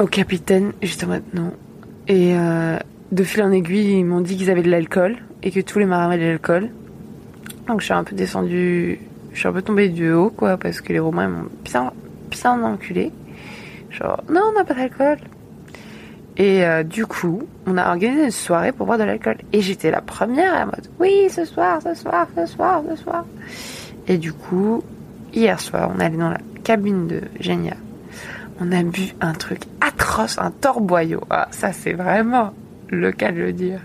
Au 0.00 0.06
capitaine, 0.06 0.72
mode 1.06 1.22
non. 1.34 1.52
Et 2.08 2.34
euh, 2.34 2.78
de 3.12 3.22
fil 3.22 3.44
en 3.44 3.52
aiguille, 3.52 3.98
ils 3.98 4.04
m'ont 4.04 4.20
dit 4.20 4.36
qu'ils 4.36 4.50
avaient 4.50 4.62
de 4.62 4.70
l'alcool 4.70 5.18
et 5.44 5.52
que 5.52 5.60
tous 5.60 5.78
les 5.78 5.86
marins 5.86 6.06
avaient 6.06 6.18
de 6.18 6.30
l'alcool. 6.30 6.70
Donc 7.68 7.80
je 7.80 7.84
suis 7.84 7.94
un 7.94 8.02
peu 8.02 8.16
descendue, 8.16 8.98
je 9.32 9.38
suis 9.38 9.46
un 9.46 9.52
peu 9.52 9.62
tombée 9.62 9.88
du 9.88 10.10
haut, 10.10 10.30
quoi, 10.30 10.56
parce 10.56 10.80
que 10.80 10.92
les 10.92 10.98
Romains 10.98 11.28
m'ont 11.28 11.48
bien, 11.62 11.92
bien 12.28 12.62
enculé. 12.64 13.12
Genre, 13.90 14.20
non, 14.28 14.40
on 14.50 14.58
n'a 14.58 14.64
pas 14.64 14.74
d'alcool. 14.74 15.18
Et 16.36 16.64
euh, 16.64 16.82
du 16.82 17.06
coup, 17.06 17.44
on 17.66 17.78
a 17.78 17.88
organisé 17.88 18.24
une 18.24 18.30
soirée 18.32 18.72
pour 18.72 18.86
boire 18.86 18.98
de 18.98 19.04
l'alcool. 19.04 19.36
Et 19.52 19.60
j'étais 19.60 19.92
la 19.92 20.00
première 20.00 20.54
à 20.54 20.66
mode 20.66 20.88
oui, 20.98 21.28
ce 21.30 21.44
soir, 21.44 21.80
ce 21.80 21.94
soir, 21.94 22.26
ce 22.36 22.46
soir, 22.46 22.82
ce 22.90 22.96
soir. 22.96 23.24
Et 24.08 24.18
du 24.18 24.32
coup, 24.32 24.82
hier 25.32 25.60
soir, 25.60 25.92
on 25.94 26.00
est 26.00 26.04
allé 26.04 26.16
dans 26.16 26.30
la 26.30 26.40
cabine 26.64 27.06
de 27.06 27.20
Genia. 27.38 27.76
On 28.60 28.72
a 28.72 28.82
bu 28.82 29.14
un 29.20 29.32
truc 29.32 29.60
un 30.38 30.50
torboyau. 30.50 31.20
Ah, 31.30 31.48
ça 31.50 31.72
c'est 31.72 31.92
vraiment 31.92 32.52
le 32.88 33.12
cas 33.12 33.32
de 33.32 33.38
le 33.38 33.52
dire. 33.52 33.80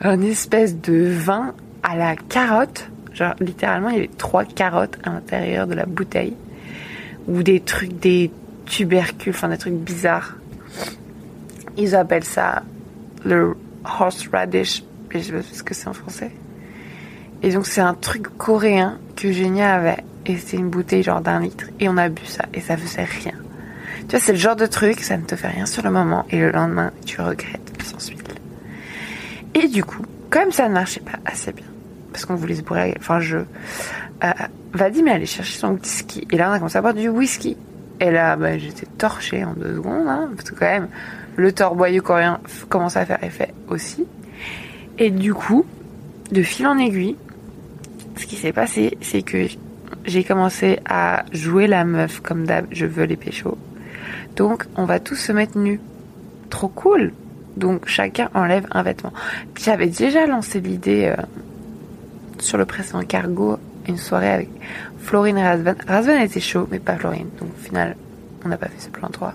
Un 0.00 0.20
espèce 0.22 0.76
de 0.80 1.08
vin 1.10 1.54
à 1.82 1.96
la 1.96 2.16
carotte. 2.16 2.88
Genre 3.12 3.34
littéralement, 3.40 3.90
il 3.90 3.94
y 3.94 3.98
avait 3.98 4.10
trois 4.18 4.44
carottes 4.44 4.98
à 5.04 5.10
l'intérieur 5.10 5.66
de 5.66 5.74
la 5.74 5.86
bouteille. 5.86 6.34
Ou 7.28 7.42
des 7.42 7.60
trucs, 7.60 7.98
des 8.00 8.30
tubercules, 8.66 9.32
enfin 9.34 9.48
des 9.48 9.58
trucs 9.58 9.74
bizarres 9.74 10.34
ils 11.76 11.94
appellent 11.94 12.24
ça 12.24 12.62
le 13.24 13.56
horseradish, 13.84 14.84
je 15.10 15.18
sais 15.18 15.32
pas 15.32 15.42
ce 15.42 15.62
que 15.62 15.74
c'est 15.74 15.88
en 15.88 15.92
français. 15.92 16.30
Et 17.42 17.52
donc 17.52 17.66
c'est 17.66 17.80
un 17.80 17.94
truc 17.94 18.28
coréen 18.36 18.98
que 19.16 19.32
Genia 19.32 19.74
avait. 19.74 20.04
Et 20.26 20.38
c'est 20.38 20.56
une 20.56 20.70
bouteille 20.70 21.02
genre 21.02 21.20
d'un 21.20 21.40
litre. 21.40 21.66
Et 21.80 21.88
on 21.88 21.96
a 21.98 22.08
bu 22.08 22.24
ça. 22.24 22.46
Et 22.54 22.60
ça 22.60 22.76
faisait 22.76 23.04
rien. 23.04 23.33
Tu 24.08 24.16
vois, 24.16 24.20
c'est 24.20 24.32
le 24.32 24.38
genre 24.38 24.56
de 24.56 24.66
truc, 24.66 25.00
ça 25.00 25.16
ne 25.16 25.24
te 25.24 25.36
fait 25.36 25.48
rien 25.48 25.66
sur 25.66 25.82
le 25.82 25.90
moment. 25.90 26.26
Et 26.30 26.38
le 26.38 26.50
lendemain, 26.50 26.92
tu 27.04 27.20
regrettes 27.20 27.72
sans 27.82 27.98
suite. 27.98 28.34
Et 29.54 29.68
du 29.68 29.84
coup, 29.84 30.02
comme 30.30 30.52
ça 30.52 30.68
ne 30.68 30.74
marchait 30.74 31.00
pas 31.00 31.18
assez 31.24 31.52
bien, 31.52 31.66
parce 32.12 32.24
qu'on 32.24 32.34
voulait 32.34 32.56
se 32.56 32.62
bourrer, 32.62 32.94
enfin 32.98 33.20
je... 33.20 33.38
Euh, 33.38 34.32
Vadim 34.72 35.06
est 35.06 35.12
allé 35.12 35.26
chercher 35.26 35.58
son 35.58 35.72
whisky. 35.74 36.26
Et 36.30 36.36
là, 36.36 36.50
on 36.50 36.52
a 36.52 36.58
commencé 36.58 36.78
à 36.78 36.80
boire 36.80 36.94
du 36.94 37.08
whisky. 37.08 37.56
Et 38.00 38.10
là, 38.10 38.36
bah, 38.36 38.58
j'étais 38.58 38.86
torchée 38.98 39.44
en 39.44 39.52
deux 39.54 39.76
secondes. 39.76 40.08
Hein, 40.08 40.30
parce 40.34 40.50
que 40.50 40.56
quand 40.56 40.66
même, 40.66 40.88
le 41.36 41.52
torboyau 41.52 42.02
coréen 42.02 42.40
commence 42.68 42.96
à 42.96 43.06
faire 43.06 43.22
effet 43.22 43.54
aussi. 43.68 44.04
Et 44.98 45.10
du 45.10 45.32
coup, 45.32 45.64
de 46.32 46.42
fil 46.42 46.66
en 46.66 46.78
aiguille, 46.78 47.16
ce 48.16 48.26
qui 48.26 48.36
s'est 48.36 48.52
passé, 48.52 48.98
c'est 49.00 49.22
que 49.22 49.46
j'ai 50.04 50.24
commencé 50.24 50.80
à 50.84 51.24
jouer 51.32 51.66
la 51.66 51.84
meuf 51.84 52.20
comme 52.20 52.46
d'hab, 52.46 52.66
je 52.70 52.86
veux 52.86 53.04
les 53.04 53.16
pécho. 53.16 53.56
Donc, 54.36 54.64
on 54.76 54.84
va 54.84 55.00
tous 55.00 55.16
se 55.16 55.32
mettre 55.32 55.58
nus. 55.58 55.80
Trop 56.50 56.68
cool. 56.68 57.12
Donc, 57.56 57.86
chacun 57.86 58.30
enlève 58.34 58.66
un 58.72 58.82
vêtement. 58.82 59.12
J'avais 59.56 59.86
déjà 59.86 60.26
lancé 60.26 60.60
l'idée 60.60 61.12
euh, 61.16 61.22
sur 62.38 62.58
le 62.58 62.64
précédent 62.64 63.02
cargo, 63.02 63.58
une 63.86 63.96
soirée 63.96 64.30
avec 64.30 64.48
Florine 64.98 65.38
et 65.38 65.44
Razvan. 65.44 65.74
Razvan 65.86 66.20
était 66.20 66.40
chaud, 66.40 66.66
mais 66.70 66.80
pas 66.80 66.96
Florine. 66.96 67.28
Donc, 67.38 67.50
au 67.56 67.62
final, 67.62 67.96
on 68.44 68.48
n'a 68.48 68.56
pas 68.56 68.66
fait 68.66 68.80
ce 68.80 68.88
plan 68.88 69.08
3. 69.08 69.34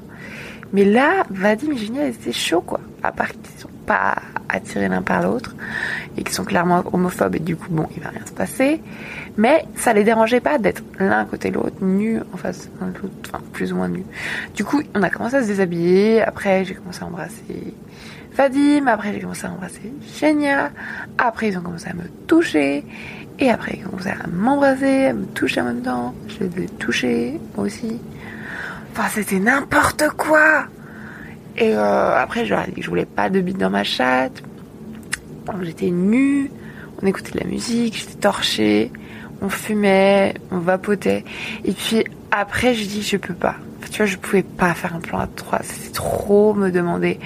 Mais 0.73 0.85
là, 0.85 1.23
Vadim 1.29 1.71
et 1.71 1.77
Génial, 1.77 2.13
c'était 2.13 2.31
chaud, 2.31 2.61
quoi. 2.61 2.79
À 3.01 3.11
part 3.11 3.29
qu'ils 3.29 3.59
sont 3.59 3.69
pas 3.85 4.15
attirés 4.49 4.87
l'un 4.87 5.01
par 5.01 5.23
l'autre 5.23 5.55
et 6.19 6.23
qu'ils 6.23 6.35
sont 6.35 6.43
clairement 6.43 6.83
homophobes 6.91 7.35
et 7.35 7.39
du 7.39 7.55
coup, 7.55 7.67
bon, 7.69 7.87
il 7.95 8.03
va 8.03 8.09
rien 8.09 8.25
se 8.25 8.33
passer. 8.33 8.81
Mais 9.37 9.65
ça 9.75 9.93
les 9.93 10.03
dérangeait 10.03 10.41
pas 10.41 10.57
d'être 10.57 10.83
l'un 10.99 11.23
côté 11.23 11.49
l'autre, 11.49 11.77
nus 11.81 12.19
en 12.33 12.37
face 12.37 12.69
enfin, 12.75 13.39
plus 13.53 13.71
ou 13.71 13.77
moins 13.77 13.87
nus. 13.87 14.03
Du 14.53 14.65
coup, 14.65 14.81
on 14.93 15.01
a 15.01 15.09
commencé 15.09 15.37
à 15.37 15.41
se 15.41 15.47
déshabiller. 15.47 16.21
Après, 16.21 16.65
j'ai 16.65 16.73
commencé 16.75 17.03
à 17.03 17.05
embrasser 17.05 17.73
Vadim. 18.35 18.87
Après, 18.87 19.13
j'ai 19.13 19.21
commencé 19.21 19.45
à 19.47 19.51
embrasser 19.51 19.93
Génia. 20.19 20.71
Après, 21.17 21.47
ils 21.47 21.57
ont 21.57 21.61
commencé 21.61 21.87
à 21.87 21.93
me 21.93 22.09
toucher. 22.27 22.83
Et 23.39 23.49
après, 23.49 23.77
ils 23.79 23.87
ont 23.87 23.91
commencé 23.91 24.09
à 24.09 24.27
m'embrasser, 24.27 25.05
à 25.05 25.13
me 25.13 25.25
toucher 25.25 25.61
en 25.61 25.65
même 25.65 25.81
temps. 25.81 26.13
Je 26.27 26.43
les 26.43 26.65
ai 26.65 26.67
touchés, 26.67 27.39
moi 27.55 27.65
aussi. 27.65 27.97
Enfin, 28.91 29.07
c'était 29.09 29.39
n'importe 29.39 30.09
quoi. 30.17 30.65
Et 31.55 31.73
euh, 31.73 32.17
après, 32.17 32.45
je 32.45 32.53
leur 32.53 32.67
ai 32.67 32.71
dit 32.71 32.81
je 32.81 32.89
voulais 32.89 33.05
pas 33.05 33.29
de 33.29 33.39
bite 33.39 33.57
dans 33.57 33.69
ma 33.69 33.85
chatte. 33.85 34.43
J'étais 35.61 35.89
nue, 35.89 36.51
on 37.01 37.07
écoutait 37.07 37.31
de 37.31 37.39
la 37.39 37.45
musique, 37.45 37.97
j'étais 37.97 38.19
torchée, 38.19 38.91
on 39.41 39.49
fumait, 39.49 40.33
on 40.51 40.59
vapotait. 40.59 41.23
Et 41.65 41.71
puis 41.71 42.03
après, 42.31 42.73
je 42.73 42.85
dis 42.85 43.01
je 43.01 43.17
peux 43.17 43.33
pas. 43.33 43.55
Tu 43.91 43.97
vois, 43.97 44.05
je 44.05 44.17
pouvais 44.17 44.43
pas 44.43 44.73
faire 44.75 44.95
un 44.95 44.99
plan 44.99 45.19
à 45.19 45.27
trois. 45.27 45.59
C'était 45.63 45.93
trop 45.93 46.53
me 46.53 46.69
demander. 46.69 47.19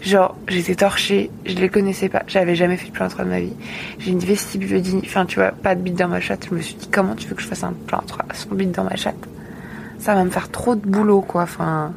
Genre, 0.00 0.36
j'étais 0.48 0.74
torchée, 0.74 1.30
je 1.46 1.54
les 1.54 1.68
connaissais 1.68 2.08
pas. 2.08 2.24
J'avais 2.26 2.56
jamais 2.56 2.76
fait 2.76 2.88
de 2.88 2.92
plan 2.92 3.06
à 3.06 3.08
trois 3.08 3.24
de 3.24 3.30
ma 3.30 3.40
vie. 3.40 3.52
J'ai 4.00 4.10
une 4.10 4.18
vestibule 4.18 4.80
digne. 4.82 5.00
Enfin, 5.04 5.26
tu 5.26 5.38
vois, 5.38 5.52
pas 5.52 5.76
de 5.76 5.80
bite 5.80 5.94
dans 5.94 6.08
ma 6.08 6.20
chatte. 6.20 6.46
Je 6.50 6.54
me 6.56 6.60
suis 6.60 6.74
dit, 6.74 6.88
comment 6.90 7.14
tu 7.14 7.28
veux 7.28 7.36
que 7.36 7.42
je 7.42 7.46
fasse 7.46 7.62
un 7.62 7.72
plan 7.86 7.98
à 7.98 8.04
trois 8.04 8.24
sans 8.34 8.52
bite 8.54 8.72
dans 8.72 8.84
ma 8.84 8.96
chatte? 8.96 9.28
Ça 10.00 10.14
va 10.14 10.24
me 10.24 10.30
faire 10.30 10.50
trop 10.50 10.74
de 10.74 10.80
boulot, 10.80 11.20
quoi. 11.20 11.42
Enfin, 11.42 11.92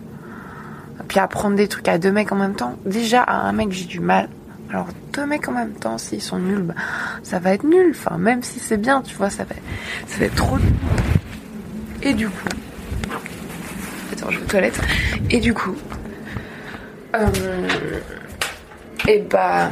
puis 1.08 1.20
apprendre 1.20 1.56
des 1.56 1.68
trucs 1.68 1.88
à 1.88 1.98
deux 1.98 2.12
mecs 2.12 2.32
en 2.32 2.36
même 2.36 2.56
temps. 2.56 2.78
Déjà, 2.86 3.24
à 3.24 3.48
un 3.48 3.52
mec, 3.54 3.72
j'ai 3.72 3.86
du 3.86 4.00
mal. 4.00 4.30
Alors, 4.72 4.88
deux 5.12 5.26
mecs 5.26 5.50
en 5.50 5.52
même 5.52 5.74
temps, 5.74 5.98
s'ils 5.98 6.22
sont 6.22 6.40
nuls, 6.40 6.62
bah, 6.62 6.76
ça 7.24 7.40
va 7.40 7.54
être 7.54 7.66
nul. 7.66 7.92
Enfin, 7.92 8.18
même 8.18 8.42
si 8.42 8.60
c'est 8.60 8.78
bien, 8.78 9.02
tu 9.02 9.16
vois, 9.16 9.30
ça 9.30 9.44
va, 9.44 9.56
ça 10.08 10.18
va 10.18 10.26
être 10.26 10.36
trop 10.36 10.58
Et 12.02 12.14
du 12.14 12.30
coup... 12.30 12.48
Attends, 14.14 14.32
je 14.32 14.38
vais 14.38 14.44
aux 14.44 14.48
toilettes. 14.48 14.80
Et 15.30 15.40
du 15.42 15.54
coup... 15.54 15.76
Euh, 17.16 17.28
et 19.10 19.20
bah, 19.20 19.70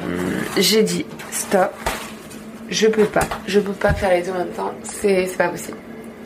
j'ai 0.58 0.84
dit, 0.84 1.06
stop. 1.32 1.74
Je 2.70 2.88
peux 2.88 3.06
pas. 3.06 3.25
Je 3.48 3.62
peux 3.62 3.72
pas 3.72 3.94
faire 3.94 4.10
les 4.10 4.22
deux 4.22 4.32
en 4.32 4.39
même 4.39 4.50
temps. 4.50 4.74
C'est 4.84 5.29
pas 5.38 5.48
possible. 5.48 5.77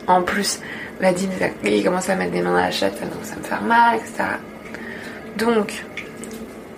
En 0.08 0.22
plus, 0.22 0.58
Vadim, 1.00 1.28
il 1.62 1.84
commence 1.84 2.10
à 2.10 2.16
mettre 2.16 2.32
des 2.32 2.42
mains 2.42 2.52
dans 2.52 2.56
la 2.56 2.72
chatte, 2.72 2.98
ça 2.98 3.06
commence 3.06 3.32
à 3.32 3.36
me 3.36 3.42
faire 3.42 3.62
mal, 3.62 3.96
etc. 3.96 4.24
Donc, 5.38 5.84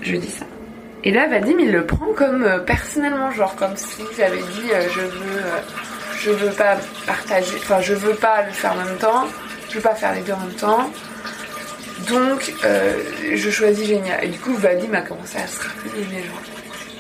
je 0.03 0.17
dis 0.17 0.31
ça. 0.31 0.45
Et 1.07 1.13
là, 1.13 1.29
Vadim, 1.29 1.55
il 1.61 1.71
le 1.71 1.87
prend 1.87 2.13
comme 2.17 2.43
euh, 2.43 2.59
personnellement, 2.59 3.31
genre 3.31 3.55
comme 3.55 3.77
si 3.77 4.03
j'avais 4.17 4.39
dit 4.39 4.73
euh, 4.73 4.89
je 4.93 5.01
veux, 5.03 5.37
euh, 5.37 5.61
je 6.19 6.31
veux 6.33 6.51
pas 6.51 6.77
partager, 7.07 7.55
enfin 7.59 7.81
je 7.81 7.95
veux 7.95 8.17
pas 8.17 8.43
le 8.43 8.51
faire 8.51 8.73
en 8.73 8.85
même 8.85 8.97
temps, 8.97 9.25
je 9.69 9.77
veux 9.77 9.83
pas 9.83 9.95
faire 9.95 10.13
les 10.15 10.23
deux 10.23 10.33
en 10.33 10.41
même 10.41 10.57
temps. 10.57 10.91
Donc, 12.09 12.53
je 13.33 13.51
choisis 13.51 13.87
génial. 13.87 14.25
Et 14.25 14.29
du 14.29 14.39
coup, 14.39 14.55
Vadim 14.55 14.93
a 14.95 15.01
commencé 15.01 15.39
à 15.39 15.47
se 15.47 15.61
rappeler 15.61 16.05
mes 16.11 16.25
genre 16.25 16.43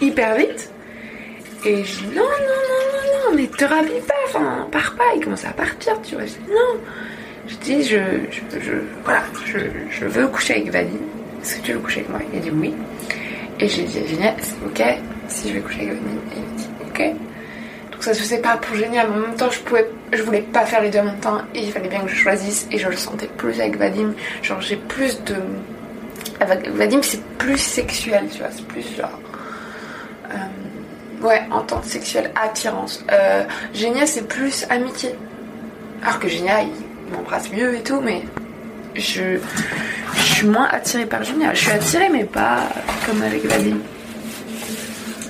hyper 0.00 0.36
vite. 0.36 0.70
Et 1.64 1.84
je 1.84 1.98
dis 1.98 2.06
non, 2.14 2.22
non, 2.22 2.60
non, 2.68 2.82
non, 2.92 3.30
non, 3.30 3.36
mais 3.36 3.48
te 3.48 3.64
rhabille 3.64 4.00
pas, 4.06 4.14
enfin, 4.26 4.68
pars 4.70 4.94
pas. 4.96 5.04
Il 5.16 5.24
commence 5.24 5.44
à 5.44 5.50
partir, 5.50 6.00
tu 6.02 6.14
vois. 6.14 6.24
Je 6.24 6.30
dis 6.30 6.48
non. 6.48 6.80
Je 7.48 7.56
dis, 7.56 7.82
je, 7.82 7.98
je, 8.60 8.72
voilà, 9.04 9.22
je, 9.44 9.58
je, 9.90 10.04
veux 10.06 10.28
coucher 10.28 10.54
avec 10.54 10.70
Vadim. 10.70 10.98
est-ce 11.42 11.56
que 11.56 11.62
tu 11.62 11.72
veux 11.72 11.80
coucher 11.80 12.00
avec 12.00 12.10
moi? 12.10 12.20
Il 12.32 12.38
a 12.38 12.42
dit 12.42 12.50
oui. 12.50 12.72
Et 13.60 13.68
j'ai 13.68 13.84
dit 13.84 14.06
Génial, 14.06 14.34
c'est 14.40 14.54
ok 14.64 14.98
si 15.28 15.48
je 15.48 15.54
vais 15.54 15.60
coucher 15.60 15.80
avec 15.82 15.94
Vadim. 15.94 16.20
Et 16.32 16.36
il 16.36 16.42
a 16.42 16.56
dit 16.56 16.68
ok. 16.82 17.16
Donc 17.92 18.02
ça 18.02 18.14
se 18.14 18.20
faisait 18.20 18.38
pas 18.38 18.56
pour 18.58 18.76
génial, 18.76 19.08
mais 19.10 19.16
en 19.16 19.20
même 19.20 19.36
temps 19.36 19.50
je 19.50 19.60
pouvais, 19.60 19.88
je 20.12 20.22
voulais 20.22 20.42
pas 20.42 20.66
faire 20.66 20.82
les 20.82 20.90
deux 20.90 20.98
en 20.98 21.04
même 21.04 21.18
temps 21.18 21.38
et 21.54 21.62
il 21.62 21.72
fallait 21.72 21.88
bien 21.88 22.00
que 22.00 22.08
je 22.08 22.16
choisisse 22.16 22.66
et 22.70 22.78
je 22.78 22.88
le 22.88 22.96
sentais 22.96 23.26
plus 23.26 23.58
avec 23.60 23.78
Vadim. 23.78 24.12
Genre 24.42 24.60
j'ai 24.60 24.76
plus 24.76 25.22
de, 25.24 25.36
avec 26.40 26.68
Vadim 26.68 27.00
c'est 27.02 27.22
plus 27.38 27.58
sexuel, 27.58 28.28
tu 28.30 28.40
vois, 28.40 28.48
c'est 28.50 28.66
plus 28.66 28.82
genre, 28.96 29.18
euh, 30.30 31.26
ouais, 31.26 31.42
entente 31.50 31.84
sexuelle, 31.84 32.30
attirance. 32.40 33.02
Euh, 33.10 33.44
Génia 33.72 34.06
c'est 34.06 34.28
plus 34.28 34.66
amitié. 34.68 35.14
Alors 36.02 36.18
que 36.18 36.28
Génia 36.28 36.62
il 36.62 37.14
m'embrasse 37.14 37.50
mieux 37.50 37.76
et 37.76 37.82
tout, 37.82 38.00
mais 38.02 38.24
je, 38.94 39.38
je 40.16 40.22
suis 40.22 40.46
moins 40.46 40.68
attirée 40.70 41.06
par 41.06 41.22
Génia. 41.22 41.54
Je 41.54 41.60
suis 41.60 41.70
attirée 41.70 42.08
mais 42.08 42.24
pas 42.24 42.68
comme 43.06 43.22
avec 43.22 43.44
Vadim. 43.44 43.78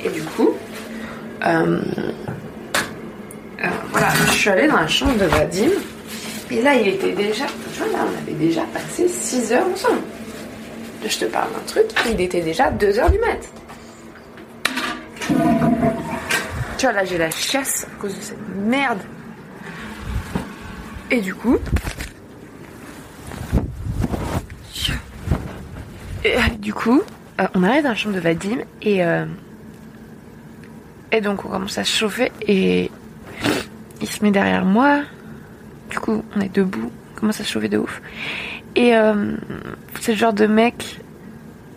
Et 0.05 0.09
du 0.09 0.23
coup, 0.23 0.51
euh, 1.45 1.81
euh, 3.63 3.67
voilà, 3.91 4.09
je 4.27 4.33
suis 4.33 4.51
allée 4.51 4.69
dans 4.69 4.81
la 4.81 4.89
chambre 4.89 5.17
de 5.17 5.25
Vadim. 5.25 5.71
Et 6.51 6.63
là, 6.63 6.75
il 6.75 6.89
était 6.89 7.13
déjà. 7.13 7.47
Tu 7.73 7.79
vois, 7.83 7.93
là, 7.93 8.05
on 8.05 8.23
avait 8.23 8.39
déjà 8.39 8.63
passé 8.73 9.09
6 9.09 9.53
heures 9.53 9.67
ensemble. 9.73 10.01
Je 11.05 11.19
te 11.19 11.25
parle 11.27 11.53
d'un 11.53 11.67
truc, 11.67 11.87
il 12.11 12.21
était 12.21 12.41
déjà 12.41 12.71
2 12.71 12.99
heures 12.99 13.11
du 13.11 13.19
mat. 13.19 13.39
Tu 16.79 16.87
vois, 16.87 16.93
là, 16.93 17.05
j'ai 17.05 17.19
la 17.19 17.31
chasse 17.31 17.85
à 17.85 18.01
cause 18.01 18.15
de 18.15 18.21
cette 18.21 18.49
merde. 18.57 19.01
Et 21.11 21.21
du 21.21 21.35
coup. 21.35 21.59
Et, 24.77 24.91
euh, 24.91 24.95
du 26.59 26.73
coup, 26.75 27.03
euh, 27.41 27.47
on 27.55 27.63
arrive 27.63 27.83
dans 27.83 27.91
la 27.91 27.95
chambre 27.95 28.15
de 28.15 28.21
Vadim 28.21 28.59
et. 28.83 29.05
euh, 29.05 29.27
et 31.13 31.21
donc, 31.21 31.45
on 31.45 31.49
commence 31.49 31.79
à 31.79 31.85
se 31.85 31.97
chauffer 31.97 32.33
et 32.47 32.91
il 34.01 34.09
se 34.09 34.25
met 34.25 34.31
derrière 34.33 34.65
moi. 34.65 35.03
Du 35.91 35.99
coup, 35.99 36.25
on 36.37 36.41
est 36.41 36.55
debout, 36.55 36.91
on 37.15 37.21
commence 37.21 37.41
à 37.41 37.45
se 37.45 37.51
chauffer 37.53 37.69
de 37.69 37.79
ouf. 37.79 38.03
Et 38.75 38.95
euh, 38.97 39.37
c'est 40.01 40.13
le 40.13 40.19
genre 40.19 40.33
de 40.33 40.47
mec 40.47 41.01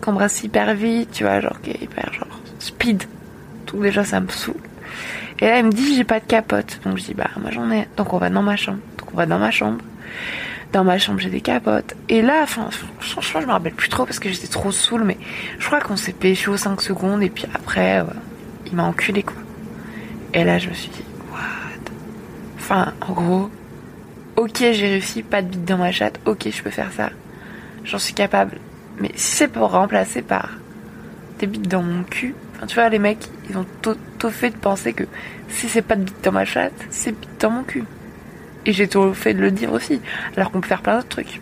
qu'on 0.02 0.12
embrasse 0.12 0.44
hyper 0.44 0.74
vite, 0.74 1.12
tu 1.12 1.24
vois, 1.24 1.40
genre 1.42 1.62
qui 1.62 1.70
est 1.72 1.82
hyper 1.82 2.12
genre 2.14 2.40
speed. 2.60 3.04
Donc 3.68 3.82
déjà, 3.84 4.04
ça 4.04 4.20
me 4.20 4.30
saoule. 4.30 4.56
Et 5.40 5.46
là, 5.46 5.60
il 5.60 5.66
me 5.66 5.72
dit, 5.72 5.96
j'ai 5.96 6.04
pas 6.04 6.20
de 6.20 6.26
capote. 6.26 6.80
Donc 6.84 6.98
je 6.98 7.04
dis, 7.04 7.14
bah, 7.14 7.30
moi 7.40 7.52
j'en 7.52 7.70
ai. 7.72 7.88
Donc 7.98 8.12
on 8.14 8.18
va 8.18 8.30
dans 8.30 8.42
ma 8.42 8.56
chambre. 8.56 8.80
Donc 8.98 9.14
on 9.14 9.18
va 9.18 9.26
dans 9.28 9.40
ma 9.40 9.52
chambre. 9.52 9.80
Dans 10.72 10.84
ma 10.84 11.00
chambre, 11.00 11.20
j'ai 11.20 11.30
des 11.30 11.42
capotes. 11.42 11.96
Et 12.10 12.22
là, 12.22 12.42
enfin, 12.44 12.70
franchement, 13.00 13.42
je 13.42 13.48
me 13.48 13.52
rappelle 13.52 13.74
plus 13.74 13.90
trop 13.90 14.06
parce 14.06 14.20
que 14.20 14.30
j'étais 14.30 14.48
trop 14.48 14.72
saoule, 14.72 15.04
mais 15.04 15.18
je 15.58 15.66
crois 15.66 15.80
qu'on 15.80 15.96
s'est 15.96 16.14
pécho 16.14 16.56
5 16.56 16.82
secondes 16.82 17.24
et 17.24 17.30
puis 17.30 17.46
après, 17.54 18.00
euh, 18.00 18.04
il 18.68 18.76
m'a 18.76 18.84
enculé, 18.84 19.24
quoi. 19.24 19.36
Et 20.34 20.44
là, 20.44 20.60
je 20.60 20.70
me 20.70 20.74
suis 20.76 20.90
dit, 20.90 21.04
what? 21.32 21.92
Enfin, 22.60 22.94
en 23.02 23.14
gros, 23.14 23.50
ok, 24.36 24.58
j'ai 24.58 24.88
réussi, 24.88 25.24
pas 25.24 25.42
de 25.42 25.48
bite 25.48 25.66
dans 25.66 25.78
ma 25.78 25.92
chatte, 25.92 26.20
ok, 26.26 26.48
je 26.52 26.62
peux 26.62 26.70
faire 26.70 26.92
ça. 26.94 27.10
J'en 27.84 27.98
suis 27.98 28.14
capable. 28.14 28.58
Mais 29.00 29.12
si 29.16 29.38
c'est 29.38 29.48
pour 29.48 29.72
remplacer 29.72 30.22
par 30.22 30.50
des 31.40 31.48
bites 31.48 31.68
dans 31.68 31.82
mon 31.82 32.04
cul, 32.04 32.36
enfin, 32.56 32.68
tu 32.68 32.76
vois, 32.76 32.90
les 32.90 33.00
mecs, 33.00 33.28
ils 33.50 33.58
ont 33.58 33.66
tout, 33.82 33.98
fait 34.30 34.52
de 34.52 34.58
penser 34.58 34.94
que 34.94 35.06
si 35.50 35.68
c'est 35.68 35.82
pas 35.82 35.96
de 35.96 36.04
bite 36.04 36.24
dans 36.24 36.32
ma 36.32 36.46
chatte, 36.46 36.74
c'est 36.90 37.12
bite 37.12 37.40
dans 37.40 37.50
mon 37.50 37.64
cul. 37.64 37.84
Et 38.70 38.72
j'ai 38.72 38.88
tout 38.88 39.16
fait 39.16 39.34
de 39.34 39.42
le 39.42 39.50
dire 39.50 39.74
aussi, 39.74 40.00
alors 40.38 40.52
qu'on 40.52 40.62
peut 40.62 40.68
faire 40.68 40.84
plein 40.84 40.98
d'autres 40.98 41.08
trucs. 41.08 41.42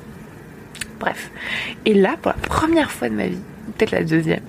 Bref. 0.97 1.29
Et 1.83 1.93
là, 1.93 2.15
pour 2.21 2.31
la 2.31 2.37
première 2.37 2.89
fois 2.89 3.09
de 3.09 3.15
ma 3.15 3.27
vie, 3.27 3.41
peut-être 3.75 3.91
la 3.91 4.05
deuxième, 4.05 4.43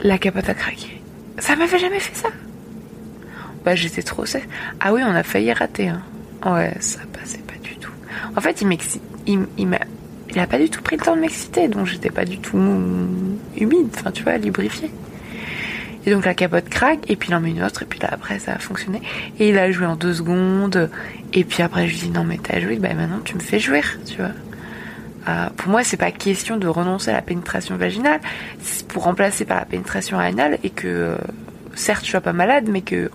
la 0.00 0.16
capote 0.16 0.48
a 0.48 0.54
craqué. 0.54 1.02
Ça 1.38 1.56
m'avait 1.56 1.80
jamais 1.80 1.98
fait 1.98 2.14
ça. 2.14 2.28
Bah 3.64 3.74
j'étais 3.74 4.04
trop. 4.04 4.24
Ah 4.78 4.92
oui, 4.92 5.00
on 5.04 5.12
a 5.12 5.24
failli 5.24 5.52
rater. 5.52 5.88
Hein. 5.88 6.02
Ouais, 6.46 6.72
ça 6.78 7.00
passait 7.12 7.38
pas 7.38 7.58
du 7.60 7.74
tout. 7.74 7.90
En 8.36 8.40
fait, 8.40 8.60
il 8.60 8.68
m'excite. 8.68 9.02
Il, 9.26 9.66
m'a. 9.66 9.80
Pas 10.46 10.58
du 10.58 10.70
tout 10.70 10.82
pris 10.82 10.96
le 10.96 11.02
temps 11.02 11.16
de 11.16 11.20
m'exciter, 11.20 11.66
donc 11.66 11.86
j'étais 11.86 12.10
pas 12.10 12.24
du 12.24 12.38
tout 12.38 12.58
humide, 13.56 13.88
enfin 13.92 14.12
tu 14.12 14.22
vois, 14.22 14.38
lubrifiée. 14.38 14.92
Et 16.04 16.10
donc 16.10 16.24
la 16.24 16.34
capote 16.34 16.68
craque, 16.68 17.08
et 17.08 17.16
puis 17.16 17.28
il 17.30 17.34
en 17.34 17.40
met 17.40 17.50
une 17.50 17.62
autre, 17.62 17.82
et 17.82 17.86
puis 17.86 18.00
là 18.00 18.08
après 18.10 18.38
ça 18.38 18.54
a 18.54 18.58
fonctionné. 18.58 19.00
Et 19.38 19.50
il 19.50 19.58
a 19.58 19.70
joué 19.70 19.86
en 19.86 19.96
deux 19.96 20.14
secondes, 20.14 20.90
et 21.32 21.44
puis 21.44 21.62
après 21.62 21.86
je 21.86 21.92
lui 21.92 22.08
dis 22.08 22.10
non 22.10 22.24
mais 22.24 22.38
t'as 22.42 22.60
joué, 22.60 22.76
bah 22.76 22.92
maintenant 22.94 23.20
tu 23.24 23.34
me 23.34 23.40
fais 23.40 23.58
jouer, 23.58 23.82
tu 24.06 24.16
vois. 24.16 24.30
Euh, 25.28 25.48
pour 25.56 25.68
moi, 25.68 25.84
c'est 25.84 25.96
pas 25.96 26.10
question 26.10 26.56
de 26.56 26.66
renoncer 26.66 27.10
à 27.10 27.14
la 27.14 27.22
pénétration 27.22 27.76
vaginale, 27.76 28.20
c'est 28.60 28.86
pour 28.88 29.04
remplacer 29.04 29.44
par 29.44 29.58
la 29.58 29.64
pénétration 29.64 30.18
anale 30.18 30.58
et 30.64 30.70
que 30.70 31.16
certes 31.74 32.04
je 32.04 32.10
sois 32.10 32.20
pas 32.20 32.32
malade, 32.32 32.68
mais 32.68 32.80
que 32.80 33.10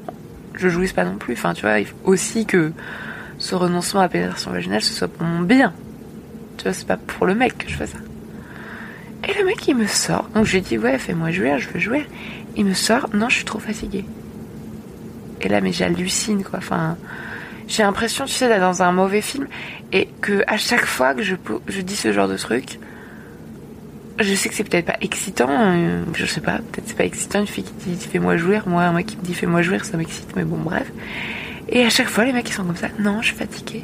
je 0.56 0.70
jouisse 0.70 0.94
pas 0.94 1.04
non 1.04 1.18
plus. 1.18 1.34
Enfin, 1.34 1.54
tu 1.54 1.62
vois, 1.64 1.80
il 1.80 1.86
faut 1.86 1.98
aussi 2.06 2.46
que 2.46 2.72
ce 3.40 3.56
renoncement 3.56 4.00
à 4.00 4.04
la 4.04 4.10
pénétration 4.10 4.52
vaginale 4.52 4.82
ce 4.82 4.94
soit 4.94 5.08
pour 5.08 5.26
mon 5.26 5.42
bien. 5.42 5.74
Tu 6.58 6.64
vois, 6.64 6.74
c'est 6.74 6.88
pas 6.88 6.98
pour 6.98 7.26
le 7.26 7.36
mec 7.36 7.58
que 7.58 7.70
je 7.70 7.76
fais 7.76 7.88
ça. 7.88 7.98
Et 9.28 9.38
le 9.38 9.46
mec 9.46 9.68
il 9.68 9.76
me 9.76 9.88
sort, 9.88 10.30
donc 10.34 10.46
je 10.46 10.54
lui 10.54 10.62
dis 10.62 10.78
ouais 10.78 10.98
fais-moi 10.98 11.32
jouer, 11.32 11.58
je 11.60 11.68
veux 11.70 11.80
jouer. 11.80 12.06
Il 12.58 12.66
me 12.66 12.74
sort, 12.74 13.10
non 13.14 13.30
je 13.30 13.36
suis 13.36 13.46
trop 13.46 13.60
fatiguée. 13.60 14.04
Et 15.42 15.48
là 15.48 15.62
mais 15.62 15.72
j'hallucine 15.72 16.44
quoi. 16.44 16.60
Enfin, 16.60 16.98
j'ai 17.68 17.84
l'impression, 17.84 18.26
tu 18.26 18.32
sais, 18.32 18.48
d'être 18.48 18.62
dans 18.62 18.82
un 18.82 18.92
mauvais 18.92 19.22
film 19.22 19.48
et 19.92 20.08
que 20.22 20.44
à 20.48 20.58
chaque 20.58 20.86
fois 20.86 21.14
que 21.14 21.22
je, 21.22 21.36
je 21.68 21.82
dis 21.82 21.96
ce 21.96 22.12
genre 22.12 22.28
de 22.28 22.38
truc, 22.38 22.80
je 24.20 24.34
sais 24.34 24.50
que 24.50 24.56
c'est 24.56 24.64
peut-être 24.64 24.86
pas 24.86 24.98
excitant, 25.02 25.50
euh, 25.50 26.04
je 26.14 26.26
sais 26.26 26.42
pas, 26.42 26.58
peut-être 26.58 26.88
c'est 26.88 26.98
pas 26.98 27.06
excitant 27.06 27.40
une 27.40 27.48
fille 27.48 27.64
qui 27.64 27.92
dit 27.92 28.08
fais-moi 28.08 28.38
jouir, 28.38 28.68
moi 28.68 28.84
un 28.84 28.94
mec 28.94 29.06
qui 29.06 29.18
me 29.18 29.22
dit 29.22 29.34
fais-moi 29.34 29.62
jouir, 29.62 29.86
ça 29.86 29.98
m'excite, 29.98 30.36
mais 30.36 30.44
bon 30.44 30.58
bref. 30.58 30.92
Et 31.70 31.84
à 31.84 31.90
chaque 31.90 32.08
fois 32.08 32.26
les 32.26 32.32
mecs 32.32 32.50
ils 32.50 32.54
sont 32.54 32.64
comme 32.64 32.76
ça, 32.76 32.88
non 33.00 33.22
je 33.22 33.28
suis 33.28 33.36
fatiguée. 33.36 33.84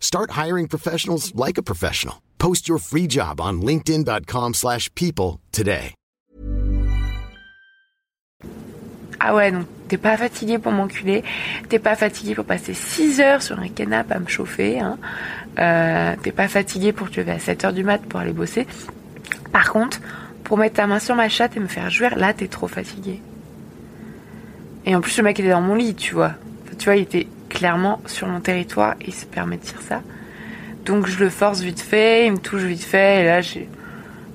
Start 0.00 0.30
hiring 0.30 0.66
professionals 0.68 1.34
like 1.34 1.58
a 1.58 1.62
professional. 1.62 2.22
Post 2.38 2.68
your 2.68 2.78
free 2.78 3.06
job 3.06 3.40
on 3.40 3.60
linkedin.com/people 3.60 4.54
slash 4.54 4.88
people 4.94 5.40
today. 5.52 5.94
Ah 9.18 9.34
ouais, 9.34 9.50
donc 9.50 9.66
t'es 9.88 9.96
pas 9.96 10.16
fatigué 10.16 10.58
pour 10.58 10.72
m'enculer, 10.72 11.24
t'es 11.68 11.78
pas 11.78 11.96
fatigué 11.96 12.34
pour 12.34 12.44
passer 12.44 12.74
6 12.74 13.20
heures 13.20 13.42
sur 13.42 13.58
un 13.58 13.68
canapé 13.68 14.14
à 14.14 14.20
me 14.20 14.28
chauffer, 14.28 14.78
hein. 14.78 14.98
Euh, 15.58 16.14
t'es 16.22 16.32
pas 16.32 16.48
fatigué 16.48 16.92
pour 16.92 17.10
te 17.10 17.18
lever 17.18 17.32
à 17.32 17.38
7 17.38 17.64
heures 17.64 17.72
du 17.72 17.82
mat 17.82 17.98
pour 18.02 18.20
aller 18.20 18.34
bosser. 18.34 18.66
Par 19.52 19.72
contre, 19.72 20.00
pour 20.44 20.58
mettre 20.58 20.76
ta 20.76 20.86
main 20.86 20.98
sur 20.98 21.16
ma 21.16 21.28
chatte 21.28 21.56
et 21.56 21.60
me 21.60 21.66
faire 21.66 21.90
jouir, 21.90 22.16
là 22.16 22.34
t'es 22.34 22.46
trop 22.46 22.68
fatigué. 22.68 23.20
Et 24.84 24.94
en 24.94 25.00
plus 25.00 25.16
le 25.16 25.24
mec 25.24 25.40
était 25.40 25.50
dans 25.50 25.62
mon 25.62 25.74
lit, 25.74 25.94
tu 25.94 26.14
vois. 26.14 26.34
Tu 26.78 26.84
vois, 26.84 26.96
il 26.96 27.02
était 27.02 27.26
clairement 27.58 28.00
sur 28.06 28.26
mon 28.28 28.40
territoire 28.40 28.94
il 29.06 29.14
se 29.14 29.24
permet 29.24 29.56
de 29.56 29.62
dire 29.62 29.80
ça. 29.88 30.02
Donc 30.84 31.06
je 31.06 31.18
le 31.18 31.30
force 31.30 31.60
vite 31.60 31.80
fait, 31.80 32.26
il 32.26 32.32
me 32.32 32.38
touche 32.38 32.62
vite 32.62 32.84
fait, 32.84 33.22
et 33.22 33.24
là 33.24 33.40
j'ai. 33.40 33.68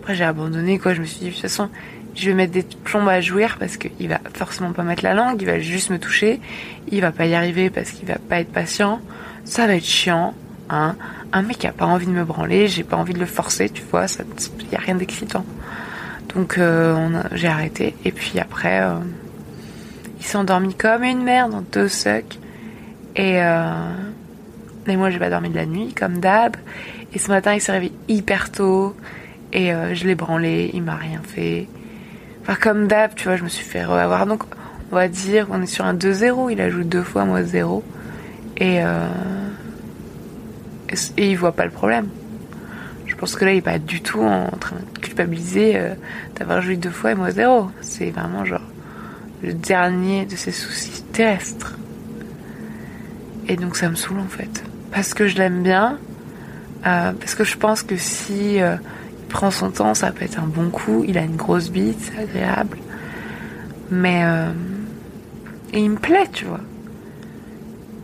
Après 0.01 0.15
j'ai 0.15 0.23
abandonné 0.23 0.79
quoi, 0.79 0.93
je 0.93 1.01
me 1.01 1.05
suis 1.05 1.19
dit 1.19 1.27
de 1.27 1.31
toute 1.31 1.41
façon 1.41 1.69
je 2.15 2.25
vais 2.29 2.35
mettre 2.35 2.51
des 2.51 2.65
plombes 2.83 3.07
à 3.07 3.21
jouir 3.21 3.57
parce 3.57 3.77
qu'il 3.77 4.09
va 4.09 4.19
forcément 4.33 4.73
pas 4.73 4.83
mettre 4.83 5.03
la 5.03 5.13
langue, 5.13 5.41
il 5.41 5.45
va 5.45 5.59
juste 5.59 5.91
me 5.91 5.99
toucher, 5.99 6.41
il 6.89 6.99
va 6.99 7.11
pas 7.11 7.25
y 7.25 7.35
arriver 7.35 7.69
parce 7.69 7.91
qu'il 7.91 8.07
va 8.07 8.17
pas 8.17 8.39
être 8.39 8.51
patient, 8.51 8.99
ça 9.45 9.67
va 9.67 9.75
être 9.75 9.85
chiant, 9.85 10.33
hein. 10.69 10.95
Un 11.33 11.43
mec 11.43 11.63
a 11.63 11.71
pas 11.71 11.85
envie 11.85 12.07
de 12.07 12.11
me 12.11 12.25
branler, 12.25 12.67
j'ai 12.67 12.83
pas 12.83 12.97
envie 12.97 13.13
de 13.13 13.19
le 13.19 13.25
forcer, 13.25 13.69
tu 13.69 13.83
vois, 13.89 14.09
ça 14.09 14.25
y 14.69 14.75
a 14.75 14.79
rien 14.79 14.95
d'excitant. 14.95 15.45
Donc 16.35 16.59
j'ai 17.31 17.47
arrêté. 17.47 17.95
Et 18.03 18.11
puis 18.11 18.37
après, 18.37 18.81
il 20.19 20.25
s'est 20.25 20.37
endormi 20.37 20.73
comme 20.73 21.03
une 21.05 21.23
merde 21.23 21.53
en 21.53 21.61
deux 21.61 21.87
sucks. 21.87 22.37
Et, 23.15 23.37
et 24.87 24.97
moi, 24.97 25.09
j'ai 25.09 25.19
pas 25.19 25.29
dormi 25.29 25.49
de 25.49 25.55
la 25.55 25.65
nuit, 25.65 25.93
comme 25.93 26.19
d'hab. 26.19 26.55
Et 27.13 27.19
ce 27.19 27.29
matin, 27.29 27.53
il 27.53 27.61
s'est 27.61 27.71
réveillé 27.71 27.93
hyper 28.07 28.51
tôt. 28.51 28.95
Et 29.53 29.71
je 29.93 30.07
l'ai 30.07 30.15
branlé, 30.15 30.71
il 30.73 30.83
m'a 30.83 30.95
rien 30.95 31.21
fait. 31.23 31.67
Enfin, 32.41 32.55
comme 32.55 32.87
d'hab, 32.87 33.13
tu 33.15 33.25
vois, 33.25 33.35
je 33.35 33.43
me 33.43 33.49
suis 33.49 33.65
fait 33.65 33.79
avoir. 33.79 34.25
Donc, 34.25 34.43
on 34.91 34.95
va 34.95 35.07
dire 35.07 35.47
qu'on 35.47 35.61
est 35.61 35.67
sur 35.67 35.85
un 35.85 35.93
2-0. 35.93 36.51
Il 36.51 36.61
ajoute 36.61 36.89
deux 36.89 37.03
fois, 37.03 37.25
moi 37.25 37.43
0. 37.43 37.83
Et, 38.57 38.83
euh, 38.83 39.07
et, 41.17 41.29
il 41.31 41.37
voit 41.37 41.53
pas 41.53 41.65
le 41.65 41.71
problème. 41.71 42.09
Je 43.07 43.15
pense 43.15 43.35
que 43.35 43.45
là, 43.45 43.53
il 43.53 43.57
est 43.57 43.61
pas 43.61 43.79
du 43.79 44.01
tout 44.01 44.21
en 44.21 44.49
train 44.59 44.75
de 44.75 44.99
culpabiliser 44.99 45.77
euh, 45.77 45.93
d'avoir 46.37 46.61
joué 46.61 46.75
deux 46.75 46.89
fois 46.89 47.11
et 47.11 47.15
moi 47.15 47.31
0. 47.31 47.69
C'est 47.81 48.09
vraiment 48.09 48.43
genre 48.43 48.61
le 49.43 49.53
dernier 49.53 50.25
de 50.25 50.35
ses 50.35 50.51
soucis 50.51 51.03
terrestres. 51.13 51.77
Et 53.47 53.55
donc, 53.55 53.75
ça 53.75 53.89
me 53.89 53.95
saoule 53.95 54.19
en 54.19 54.27
fait. 54.27 54.63
Parce 54.91 55.13
que 55.13 55.27
je 55.27 55.37
l'aime 55.37 55.63
bien. 55.63 55.97
Euh, 56.85 57.11
parce 57.13 57.35
que 57.35 57.43
je 57.43 57.57
pense 57.57 57.83
que 57.83 57.97
si 57.97 58.55
il 58.55 58.79
prend 59.29 59.51
son 59.51 59.71
temps, 59.71 59.93
ça 59.93 60.11
peut 60.11 60.25
être 60.25 60.39
un 60.39 60.47
bon 60.47 60.69
coup. 60.69 61.03
Il 61.07 61.17
a 61.17 61.21
une 61.21 61.35
grosse 61.35 61.69
bite, 61.69 61.99
c'est 61.99 62.21
agréable. 62.21 62.77
Mais 63.89 64.23
et 65.73 65.79
il 65.79 65.89
me 65.89 65.97
plaît, 65.97 66.27
tu 66.31 66.45
vois. 66.45 66.59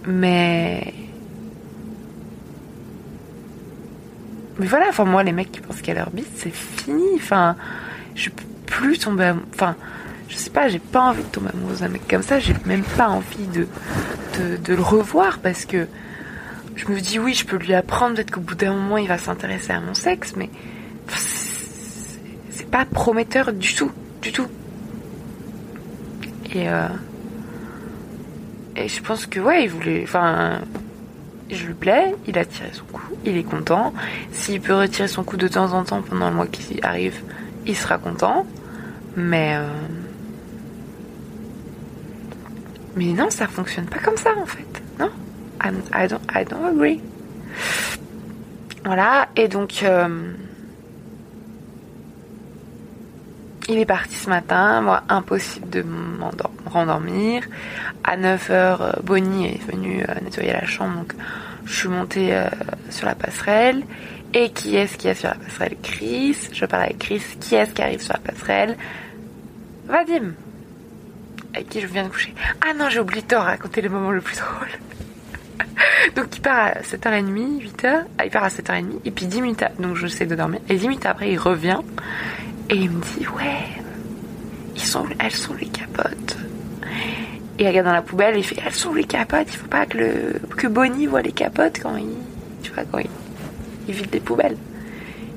Mais. 0.06 0.94
Mais 4.60 4.66
voilà, 4.66 4.86
enfin, 4.90 5.06
moi, 5.06 5.24
les 5.24 5.34
mecs 5.34 5.52
qui 5.52 5.60
pensent 5.60 5.82
qu'à 5.82 5.94
leur 5.94 6.10
bite, 6.10 6.32
c'est 6.36 6.54
fini. 6.54 7.16
Enfin, 7.16 7.56
je 8.16 8.30
peux 8.30 8.46
plus 8.66 8.98
tomber. 8.98 9.34
Enfin, 9.54 9.76
je 10.30 10.36
sais 10.36 10.50
pas, 10.50 10.68
j'ai 10.68 10.80
pas 10.80 11.02
envie 11.02 11.24
de 11.24 11.28
tomber 11.28 11.50
amoureuse 11.54 11.80
d'un 11.80 11.88
mec 11.88 12.08
comme 12.08 12.22
ça. 12.22 12.40
J'ai 12.40 12.54
même 12.66 12.84
pas 12.84 13.08
envie 13.08 13.48
de, 13.48 13.68
de, 14.58 14.74
le 14.74 14.82
revoir 14.82 15.40
parce 15.40 15.66
que 15.66 15.88
je 16.76 16.88
me 16.90 17.00
dis, 17.00 17.18
oui, 17.18 17.34
je 17.34 17.46
peux 17.46 17.58
lui 17.58 17.74
apprendre. 17.74 18.16
Peut-être 18.16 18.32
qu'au 18.32 18.42
bout 18.42 18.56
d'un 18.56 18.74
moment, 18.74 18.98
il 18.98 19.08
va 19.08 19.18
s'intéresser 19.18 19.72
à 19.72 19.80
mon 19.80 19.94
sexe, 19.94 20.34
mais. 20.36 20.50
C'est 22.50 22.70
pas 22.70 22.86
prometteur 22.86 23.54
du 23.54 23.74
tout. 23.74 23.92
Du 24.22 24.32
tout. 24.32 24.48
Et. 26.54 26.70
Euh, 26.70 26.88
et 28.76 28.88
je 28.90 29.02
pense 29.02 29.26
que 29.26 29.40
ouais, 29.40 29.64
il 29.64 29.70
voulait. 29.70 30.04
Enfin, 30.04 30.60
je 31.50 31.66
lui 31.66 31.74
plais, 31.74 32.14
il 32.28 32.38
a 32.38 32.46
tiré 32.46 32.70
son 32.74 32.84
coup, 32.84 33.02
il 33.24 33.38
est 33.38 33.44
content. 33.44 33.94
S'il 34.34 34.60
peut 34.60 34.76
retirer 34.76 35.08
son 35.08 35.24
coup 35.24 35.38
de 35.38 35.48
temps 35.48 35.72
en 35.74 35.84
temps 35.84 36.02
pendant 36.02 36.30
le 36.30 36.36
mois 36.36 36.48
qui 36.48 36.80
arrive, 36.84 37.22
il 37.66 37.78
sera 37.78 37.98
content. 37.98 38.46
Mais. 39.16 39.56
Euh, 39.56 39.70
mais 42.98 43.14
non, 43.14 43.30
ça 43.30 43.48
fonctionne 43.48 43.86
pas 43.86 44.00
comme 44.00 44.18
ça 44.18 44.32
en 44.38 44.46
fait. 44.46 44.82
Non 45.00 45.12
I, 45.64 46.08
don't, 46.08 46.22
I 46.34 46.46
don't 46.46 46.66
agree. 46.66 47.02
Voilà, 48.86 49.30
et 49.36 49.48
donc. 49.48 49.84
Euh, 49.84 50.34
il 53.70 53.80
est 53.80 53.86
parti 53.86 54.16
ce 54.16 54.30
matin, 54.30 54.80
moi 54.82 55.04
impossible 55.10 55.70
de 55.70 55.82
me 55.82 56.24
rendormir. 56.66 57.44
À 58.04 58.16
9h, 58.16 58.50
euh, 58.50 58.92
Bonnie 59.04 59.48
est 59.48 59.62
venue 59.70 60.04
euh, 60.08 60.14
nettoyer 60.24 60.54
la 60.54 60.66
chambre, 60.66 61.00
donc 61.00 61.14
je 61.66 61.80
suis 61.80 61.90
montée 61.90 62.42
sur 62.90 63.08
la 63.08 63.16
passerelle. 63.16 63.84
Et 64.34 64.52
qui 64.52 64.76
est-ce 64.78 64.98
qui 64.98 65.10
est 65.10 65.16
sur 65.16 65.30
la 65.30 65.36
passerelle? 65.36 65.76
Chris. 65.84 66.38
Je 66.54 66.66
parle 66.66 66.84
avec 66.84 67.00
Chris. 67.00 67.22
Qui 67.42 67.56
est-ce 67.56 67.74
qui 67.74 67.82
arrive 67.82 68.02
sur 68.02 68.14
la 68.14 68.20
passerelle? 68.20 68.78
Vadim. 69.86 70.34
Avec 71.54 71.70
qui 71.70 71.82
je 71.82 71.88
viens 71.88 72.04
de 72.04 72.10
coucher. 72.10 72.34
Ah 72.62 72.74
non, 72.74 72.90
j'ai 72.90 73.00
oublié 73.00 73.24
de 73.28 73.36
raconter 73.36 73.82
le 73.82 73.90
moment 73.90 74.12
le 74.12 74.22
plus 74.22 74.38
drôle. 74.38 74.70
donc 76.16 76.36
il 76.36 76.42
part 76.42 76.68
à 76.68 76.82
7h30, 76.82 77.62
8h. 77.62 78.04
Ah, 78.18 78.26
il 78.26 78.32
part 78.32 78.44
à 78.44 78.50
7h30. 78.50 79.00
Et 79.06 79.12
puis 79.12 79.26
10 79.26 79.42
minutes, 79.42 79.64
donc 79.80 79.96
je 79.96 80.08
sais 80.08 80.26
de 80.26 80.36
dormir. 80.36 80.60
Et 80.70 80.76
10 80.76 80.88
minutes 80.88 81.06
après, 81.06 81.32
il 81.32 81.38
revient. 81.38 81.80
Et 82.70 82.76
il 82.76 82.92
me 82.92 83.02
dit, 83.02 83.28
ouais, 83.28 83.82
ils 84.76 84.84
sont, 84.84 85.06
elles 85.20 85.32
sont 85.32 85.54
les 85.54 85.68
capotes. 85.68 86.38
Et 87.60 87.64
il 87.64 87.68
regarde 87.68 87.88
dans 87.88 87.94
la 87.94 88.02
poubelle 88.02 88.36
et 88.36 88.40
il 88.40 88.44
fait, 88.44 88.58
elles 88.64 88.74
sont 88.74 88.94
les 88.94 89.04
capotes, 89.04 89.48
il 89.48 89.58
faut 89.58 89.68
pas 89.68 89.86
que, 89.88 89.98
le, 89.98 90.40
que 90.56 90.68
Bonnie 90.68 91.08
voit 91.08 91.24
les 91.24 91.32
capotes 91.32 91.80
quand 91.82 91.96
il, 91.96 92.10
tu 92.62 92.72
vois, 92.72 92.84
quand 92.84 93.00
il, 93.00 93.94
vide 93.94 94.10
les 94.14 94.20
poubelles. 94.20 94.58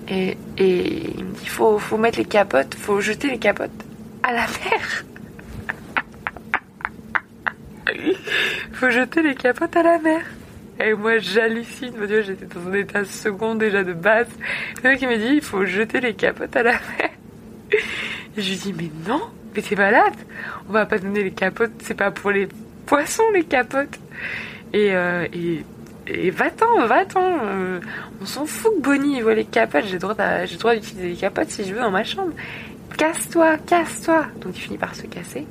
Et, 0.09 0.37
et 0.59 1.11
il 1.17 1.25
me 1.25 1.33
dit, 1.35 1.47
faut, 1.47 1.79
faut 1.79 1.97
mettre 1.97 2.19
les 2.19 2.27
capotes, 2.27 2.75
faut 2.75 3.01
jeter 3.01 3.31
les 3.31 3.39
capotes 3.39 3.71
à 4.23 4.33
la 4.33 4.43
mer. 4.43 5.05
Faut 8.73 8.91
jeter 8.91 9.23
les 9.23 9.35
capotes 9.35 9.77
à 9.77 9.83
la 9.83 9.99
mer. 9.99 10.23
Et 10.83 10.95
moi, 10.95 11.19
j'hallucine. 11.19 11.95
j'étais 12.09 12.47
dans 12.47 12.71
un 12.71 12.73
état 12.73 13.05
second 13.05 13.55
déjà 13.55 13.85
de 13.85 13.93
base. 13.93 14.29
Le 14.83 14.91
mec, 14.91 15.03
il 15.03 15.09
me 15.09 15.17
dit, 15.19 15.35
il 15.35 15.43
faut 15.43 15.65
jeter 15.67 16.01
les 16.01 16.15
capotes 16.15 16.57
à 16.57 16.63
la 16.63 16.73
mer. 16.73 17.11
Et 18.37 18.41
je 18.41 18.51
lui 18.51 18.57
dis, 18.57 18.73
mais 18.73 18.91
non, 19.07 19.21
mais 19.55 19.63
t'es 19.63 19.77
malade. 19.77 20.15
On 20.69 20.73
va 20.73 20.87
pas 20.87 20.99
donner 20.99 21.23
les 21.23 21.33
capotes, 21.33 21.73
c'est 21.83 21.95
pas 21.95 22.11
pour 22.11 22.31
les 22.31 22.49
poissons 22.87 23.31
les 23.35 23.45
capotes. 23.45 23.99
Et, 24.73 24.95
euh, 24.95 25.27
et, 25.35 25.65
et 26.07 26.31
va-t'en, 26.31 26.87
va-t'en. 26.87 27.39
Euh, 27.45 27.81
on 28.21 28.27
s'en 28.27 28.47
fout 28.47 28.73
que 28.77 28.81
Bonnie 28.81 29.21
voit 29.21 29.35
les 29.35 29.45
capotes. 29.45 29.85
J'ai 29.87 29.99
le 29.99 29.99
droit 29.99 30.75
d'utiliser 30.75 31.09
les 31.09 31.17
capotes 31.17 31.51
si 31.51 31.65
je 31.65 31.75
veux 31.75 31.81
dans 31.81 31.91
ma 31.91 32.05
chambre. 32.05 32.33
Casse-toi, 32.97 33.59
casse-toi. 33.59 34.27
Donc 34.41 34.57
il 34.57 34.61
finit 34.61 34.79
par 34.79 34.95
se 34.95 35.07
casser. 35.07 35.47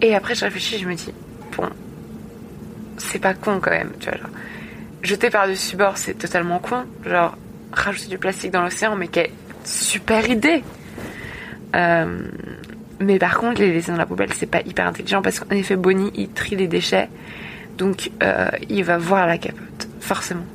Et 0.00 0.14
après, 0.14 0.34
je 0.34 0.44
réfléchis, 0.44 0.78
je 0.78 0.86
me 0.86 0.94
dis, 0.94 1.12
bon, 1.56 1.68
c'est 2.98 3.18
pas 3.18 3.34
con 3.34 3.60
quand 3.60 3.70
même, 3.70 3.92
tu 4.00 4.08
vois. 4.08 4.18
Jeter 5.02 5.30
par-dessus 5.30 5.76
bord, 5.76 5.98
c'est 5.98 6.14
totalement 6.14 6.58
con. 6.58 6.84
Genre, 7.04 7.36
rajouter 7.72 8.08
du 8.08 8.18
plastique 8.18 8.50
dans 8.50 8.62
l'océan, 8.62 8.96
mais 8.96 9.08
quelle 9.08 9.30
super 9.64 10.28
idée! 10.28 10.64
Euh, 11.74 12.28
mais 13.00 13.18
par 13.18 13.38
contre, 13.38 13.60
les 13.60 13.72
laisser 13.72 13.92
dans 13.92 13.98
la 13.98 14.06
poubelle, 14.06 14.32
c'est 14.32 14.50
pas 14.50 14.60
hyper 14.64 14.86
intelligent 14.86 15.22
parce 15.22 15.38
qu'en 15.40 15.54
effet, 15.54 15.76
Bonnie, 15.76 16.10
il 16.14 16.30
trie 16.30 16.56
les 16.56 16.68
déchets. 16.68 17.08
Donc, 17.76 18.10
euh, 18.22 18.48
il 18.70 18.84
va 18.84 18.96
voir 18.96 19.26
la 19.26 19.36
capote, 19.36 19.88
forcément. 20.00 20.46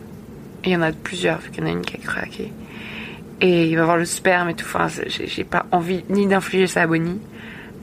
Il 0.65 0.71
y 0.71 0.75
en 0.75 0.82
a 0.82 0.91
plusieurs, 0.91 1.39
vu 1.39 1.51
qu'il 1.51 1.63
y 1.63 1.67
en 1.67 1.69
a 1.69 1.73
une 1.73 1.82
qui 1.82 1.97
a 1.97 1.99
craqué. 1.99 2.51
Et 3.41 3.67
il 3.67 3.75
va 3.77 3.86
voir 3.86 3.97
le 3.97 4.06
sperme 4.06 4.49
et 4.49 4.54
tout. 4.56 4.65
Enfin, 4.65 4.88
j'ai 5.08 5.43
pas 5.43 5.65
envie 5.71 6.04
ni 6.10 6.27
d'infliger 6.27 6.67
ça 6.67 6.82
à 6.82 6.88
Bonnie, 6.88 7.19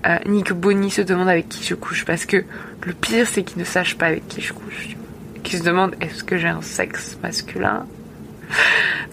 euh, 0.06 0.18
ni 0.26 0.42
que 0.42 0.54
Bonnie 0.54 0.90
se 0.90 1.02
demande 1.02 1.28
avec 1.28 1.48
qui 1.48 1.64
je 1.64 1.74
couche. 1.74 2.04
Parce 2.04 2.26
que 2.26 2.44
le 2.84 2.92
pire, 2.92 3.26
c'est 3.26 3.42
qu'il 3.42 3.58
ne 3.58 3.64
sache 3.64 3.96
pas 3.96 4.06
avec 4.06 4.26
qui 4.28 4.40
je 4.40 4.52
couche. 4.52 4.96
Qu'il 5.42 5.58
se 5.58 5.64
demande 5.64 5.94
est-ce 6.00 6.24
que 6.24 6.38
j'ai 6.38 6.48
un 6.48 6.62
sexe 6.62 7.18
masculin? 7.22 7.86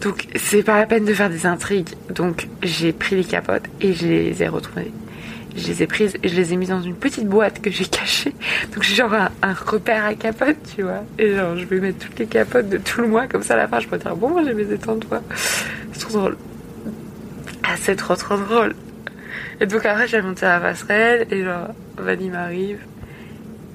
Donc 0.02 0.28
c'est 0.36 0.64
pas 0.64 0.78
la 0.78 0.86
peine 0.86 1.06
de 1.06 1.14
faire 1.14 1.30
des 1.30 1.46
intrigues. 1.46 1.90
Donc 2.14 2.48
j'ai 2.64 2.94
pris 2.94 3.16
les 3.16 3.24
capotes 3.24 3.66
et 3.82 3.94
je 3.94 4.06
les 4.06 4.44
ai 4.44 4.48
retrouvées. 4.48 4.92
Je 5.56 5.68
les 5.68 5.84
ai 5.84 5.88
prises 5.88 6.16
et 6.22 6.28
je 6.28 6.36
les 6.36 6.54
ai 6.54 6.58
mises 6.58 6.70
dans 6.70 6.82
une 6.82 6.96
petite 6.96 7.28
boîte 7.28 7.62
que 7.62 7.72
j'ai 7.72 7.86
cachée. 7.86 8.36
Donc 8.74 8.84
j'ai 8.84 8.96
genre 8.96 9.14
un, 9.14 9.54
repère 9.54 10.06
à 10.06 10.14
capotes, 10.14 10.58
tu 10.76 10.84
vois. 10.84 11.04
Et 11.18 11.36
genre 11.36 11.58
je 11.58 11.66
vais 11.66 11.80
mettre 11.80 12.00
toutes 12.00 12.20
les 12.20 12.28
capotes 12.28 12.70
de 12.70 12.78
tout 12.78 13.02
le 13.02 13.08
mois. 13.08 13.28
Comme 13.28 13.44
ça 13.44 13.54
à 13.54 13.58
la 13.58 13.68
fin 13.68 13.80
je 13.80 13.88
peux 13.88 13.98
dire 13.98 14.16
bon 14.16 14.30
moi 14.30 14.44
j'ai 14.44 14.54
mes 14.54 14.72
étangs 14.72 14.98
toi. 14.98 15.22
C'est 15.94 16.00
trop 16.00 16.20
drôle. 16.20 16.38
Ah 17.64 17.76
c'est 17.80 17.96
trop 17.96 18.16
trop 18.16 18.38
drôle. 18.38 18.76
Et 19.62 19.66
donc 19.66 19.86
après 19.86 20.08
j'ai 20.08 20.22
monté 20.22 20.46
à 20.46 20.60
la 20.60 20.60
passerelle 20.60 21.28
et 21.32 21.44
genre 21.44 21.68
Vadim 21.98 22.32
m'arrive. 22.32 22.80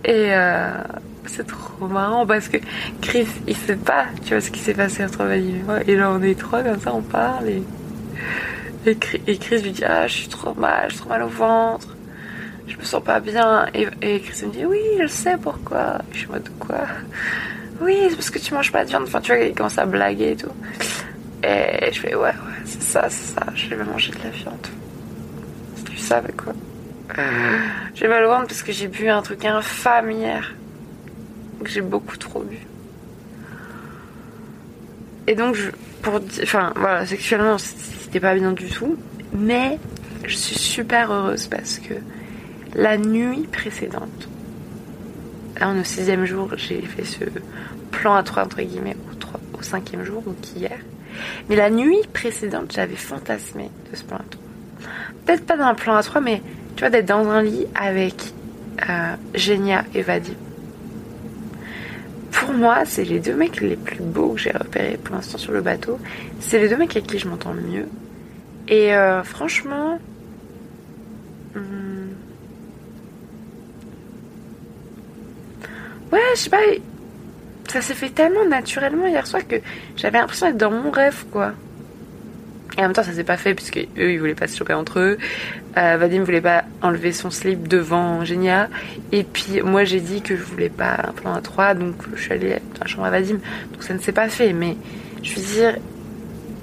Et 0.04 0.32
euh, 0.32 0.70
c'est 1.26 1.46
trop 1.46 1.86
marrant 1.86 2.26
parce 2.26 2.48
que 2.48 2.58
Chris, 3.00 3.26
il 3.46 3.56
sait 3.56 3.76
pas, 3.76 4.06
tu 4.24 4.30
vois, 4.30 4.40
ce 4.40 4.50
qui 4.50 4.60
s'est 4.60 4.74
passé 4.74 5.04
entre 5.04 5.24
Vadim 5.24 5.56
et 5.56 5.62
moi. 5.62 5.78
Et 5.86 5.96
là, 5.96 6.10
on 6.10 6.22
est 6.22 6.38
trois, 6.38 6.62
comme 6.62 6.80
ça, 6.80 6.94
on 6.94 7.02
parle. 7.02 7.48
Et, 8.86 8.96
Chris 8.96 9.62
lui 9.62 9.72
dit 9.72 9.84
Ah, 9.84 10.06
je 10.06 10.14
suis 10.14 10.28
trop 10.28 10.54
mal, 10.54 10.86
je 10.88 10.94
suis 10.94 11.00
trop 11.00 11.10
mal 11.10 11.22
au 11.22 11.28
ventre. 11.28 11.96
Je 12.66 12.76
me 12.76 12.82
sens 12.82 13.02
pas 13.02 13.20
bien. 13.20 13.66
Et, 13.74 13.88
et 14.00 14.20
Chris 14.20 14.46
me 14.46 14.52
dit 14.52 14.64
Oui, 14.64 14.80
je 15.00 15.06
sais 15.06 15.36
pourquoi. 15.40 15.98
Je 16.12 16.18
suis 16.18 16.28
en 16.28 16.32
mode 16.32 16.48
Quoi? 16.58 16.86
Oui, 17.82 17.96
c'est 18.08 18.16
parce 18.16 18.30
que 18.30 18.38
tu 18.38 18.54
manges 18.54 18.72
pas 18.72 18.84
de 18.84 18.90
viande. 18.90 19.04
Enfin, 19.04 19.20
tu 19.20 19.32
vois, 19.32 19.42
il 19.42 19.54
commence 19.54 19.78
à 19.78 19.86
blaguer 19.86 20.32
et 20.32 20.36
tout. 20.36 20.52
Et 21.42 21.92
je 21.92 22.00
fais 22.00 22.14
Ouais, 22.14 22.28
ouais, 22.28 22.32
c'est 22.64 22.82
ça, 22.82 23.06
c'est 23.08 23.34
ça. 23.34 23.46
Je 23.54 23.74
vais 23.74 23.84
manger 23.84 24.12
de 24.12 24.18
la 24.24 24.30
viande. 24.30 24.66
Quoi 26.36 26.52
j'ai 27.94 28.08
mal 28.08 28.24
au 28.24 28.28
ventre 28.28 28.46
parce 28.46 28.62
que 28.62 28.72
j'ai 28.72 28.86
bu 28.88 29.08
un 29.08 29.22
truc 29.22 29.44
infâme 29.44 30.10
hier 30.10 30.54
j'ai 31.66 31.80
beaucoup 31.80 32.16
trop 32.16 32.42
bu. 32.42 32.58
Et 35.26 35.34
donc, 35.34 35.56
pour 36.02 36.20
enfin 36.42 36.72
voilà, 36.76 37.06
sexuellement, 37.06 37.58
c'était 37.58 38.20
pas 38.20 38.34
bien 38.34 38.52
du 38.52 38.66
tout, 38.66 38.96
mais 39.32 39.78
je 40.24 40.36
suis 40.36 40.58
super 40.58 41.10
heureuse 41.12 41.46
parce 41.48 41.78
que 41.78 41.94
la 42.74 42.96
nuit 42.96 43.46
précédente, 43.50 44.28
on 45.60 45.76
est 45.76 45.80
au 45.80 45.84
sixième 45.84 46.24
jour, 46.24 46.50
j'ai 46.56 46.80
fait 46.82 47.04
ce 47.04 47.24
plan 47.90 48.14
à 48.14 48.22
trois 48.22 48.44
entre 48.44 48.62
guillemets 48.62 48.96
au, 49.12 49.58
au 49.58 49.62
cinquième 49.62 50.04
jour, 50.04 50.22
donc 50.22 50.36
hier. 50.56 50.78
Mais 51.48 51.56
la 51.56 51.70
nuit 51.70 52.00
précédente, 52.12 52.72
j'avais 52.74 52.96
fantasmé 52.96 53.70
de 53.90 53.96
ce 53.96 54.04
plan 54.04 54.16
à 54.16 54.24
trois. 54.30 54.49
Peut-être 55.30 55.46
pas 55.46 55.56
dans 55.56 55.64
un 55.64 55.74
plan 55.74 55.94
à 55.94 56.02
trois, 56.02 56.20
mais 56.20 56.42
tu 56.74 56.80
vois, 56.80 56.90
d'être 56.90 57.06
dans 57.06 57.28
un 57.28 57.42
lit 57.42 57.66
avec 57.74 58.14
euh, 58.88 59.14
Genia 59.34 59.84
et 59.94 60.02
Vadim. 60.02 60.34
Pour 62.32 62.52
moi, 62.52 62.84
c'est 62.84 63.04
les 63.04 63.20
deux 63.20 63.34
mecs 63.34 63.60
les 63.60 63.76
plus 63.76 64.02
beaux 64.02 64.30
que 64.30 64.40
j'ai 64.40 64.50
repérés 64.50 64.98
pour 65.02 65.14
l'instant 65.14 65.38
sur 65.38 65.52
le 65.52 65.60
bateau. 65.60 65.98
C'est 66.40 66.58
les 66.58 66.68
deux 66.68 66.76
mecs 66.76 66.90
avec 66.96 67.06
qui 67.06 67.18
je 67.18 67.28
m'entends 67.28 67.52
le 67.52 67.60
mieux. 67.60 67.86
Et 68.66 68.94
euh, 68.94 69.22
franchement, 69.22 69.98
hmm, 71.54 71.60
ouais, 76.12 76.20
je 76.34 76.40
sais 76.40 76.50
pas, 76.50 76.58
ça 77.68 77.82
s'est 77.82 77.94
fait 77.94 78.10
tellement 78.10 78.46
naturellement 78.46 79.06
hier 79.06 79.26
soir 79.26 79.46
que 79.46 79.56
j'avais 79.96 80.18
l'impression 80.18 80.46
d'être 80.46 80.56
dans 80.56 80.70
mon 80.70 80.90
rêve, 80.90 81.24
quoi. 81.30 81.52
Et 82.76 82.80
en 82.80 82.84
même 82.84 82.92
temps, 82.92 83.02
ça 83.02 83.12
s'est 83.12 83.24
pas 83.24 83.36
fait 83.36 83.54
puisque 83.54 83.78
eux, 83.98 84.12
ils 84.12 84.18
voulaient 84.18 84.34
pas 84.34 84.46
se 84.46 84.56
choper 84.56 84.74
entre 84.74 85.00
eux. 85.00 85.18
Euh, 85.76 85.96
Vadim 85.98 86.22
voulait 86.22 86.40
pas 86.40 86.64
enlever 86.82 87.12
son 87.12 87.30
slip 87.30 87.68
devant 87.68 88.24
Genia. 88.24 88.68
Et 89.12 89.24
puis 89.24 89.60
moi, 89.62 89.84
j'ai 89.84 90.00
dit 90.00 90.22
que 90.22 90.36
je 90.36 90.42
voulais 90.42 90.68
pas 90.68 90.96
un 91.08 91.12
plan 91.12 91.34
à 91.34 91.40
trois, 91.40 91.74
donc 91.74 91.94
je 92.14 92.22
suis 92.22 92.32
allée 92.32 92.50
dans 92.74 92.80
la 92.82 92.86
chambre 92.86 93.04
à 93.04 93.10
Vadim. 93.10 93.38
Donc 93.72 93.82
ça 93.82 93.94
ne 93.94 93.98
s'est 93.98 94.12
pas 94.12 94.28
fait. 94.28 94.52
Mais 94.52 94.76
je 95.22 95.34
veux 95.34 95.42
dire, 95.42 95.76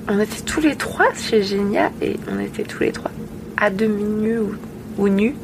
on 0.08 0.20
était 0.20 0.42
tous 0.46 0.62
les 0.62 0.76
trois 0.76 1.14
chez 1.14 1.44
Genia 1.44 1.92
et 2.02 2.16
on 2.32 2.40
était 2.40 2.64
tous 2.64 2.84
les 2.84 2.92
trois 2.92 3.12
à 3.58 3.70
demi 3.70 4.04
nus 4.04 4.40
ou, 4.40 4.56
ou 4.98 5.10
nus. 5.10 5.36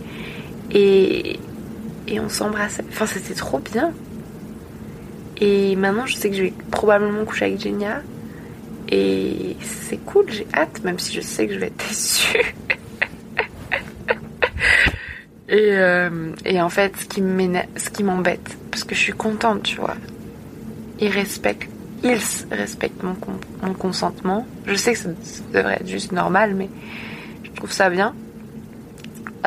Et, 0.71 1.39
et 2.07 2.19
on 2.19 2.29
s'embrassait. 2.29 2.83
Enfin, 2.89 3.05
c'était 3.05 3.33
trop 3.33 3.59
bien. 3.59 3.91
Et 5.41 5.75
maintenant, 5.75 6.05
je 6.05 6.15
sais 6.15 6.29
que 6.29 6.35
je 6.35 6.43
vais 6.43 6.53
probablement 6.71 7.25
coucher 7.25 7.45
avec 7.45 7.59
Genia. 7.59 8.01
Et 8.95 9.57
c'est 9.59 9.97
cool, 10.05 10.25
j'ai 10.29 10.45
hâte, 10.53 10.83
même 10.83 10.99
si 10.99 11.15
je 11.15 11.21
sais 11.21 11.47
que 11.47 11.53
je 11.55 11.57
vais 11.57 11.65
être 11.67 11.87
déçue. 11.89 12.37
et, 15.49 15.71
euh, 15.71 16.31
et 16.45 16.61
en 16.61 16.69
fait, 16.69 16.93
ce 16.95 17.89
qui 17.89 18.03
m'embête, 18.03 18.55
parce 18.69 18.83
que 18.83 18.93
je 18.93 18.99
suis 18.99 19.13
contente, 19.13 19.63
tu 19.63 19.77
vois, 19.77 19.95
ils 20.99 21.09
respectent, 21.09 21.71
ils 22.03 22.19
respectent 22.51 23.01
mon, 23.01 23.15
consentement. 23.73 24.45
Je 24.67 24.75
sais 24.75 24.93
que 24.93 24.99
ça, 24.99 25.09
devrait 25.51 25.77
être 25.81 25.87
juste 25.87 26.11
normal, 26.11 26.53
mais 26.53 26.69
je 27.43 27.49
trouve 27.49 27.71
ça 27.71 27.89
bien. 27.89 28.13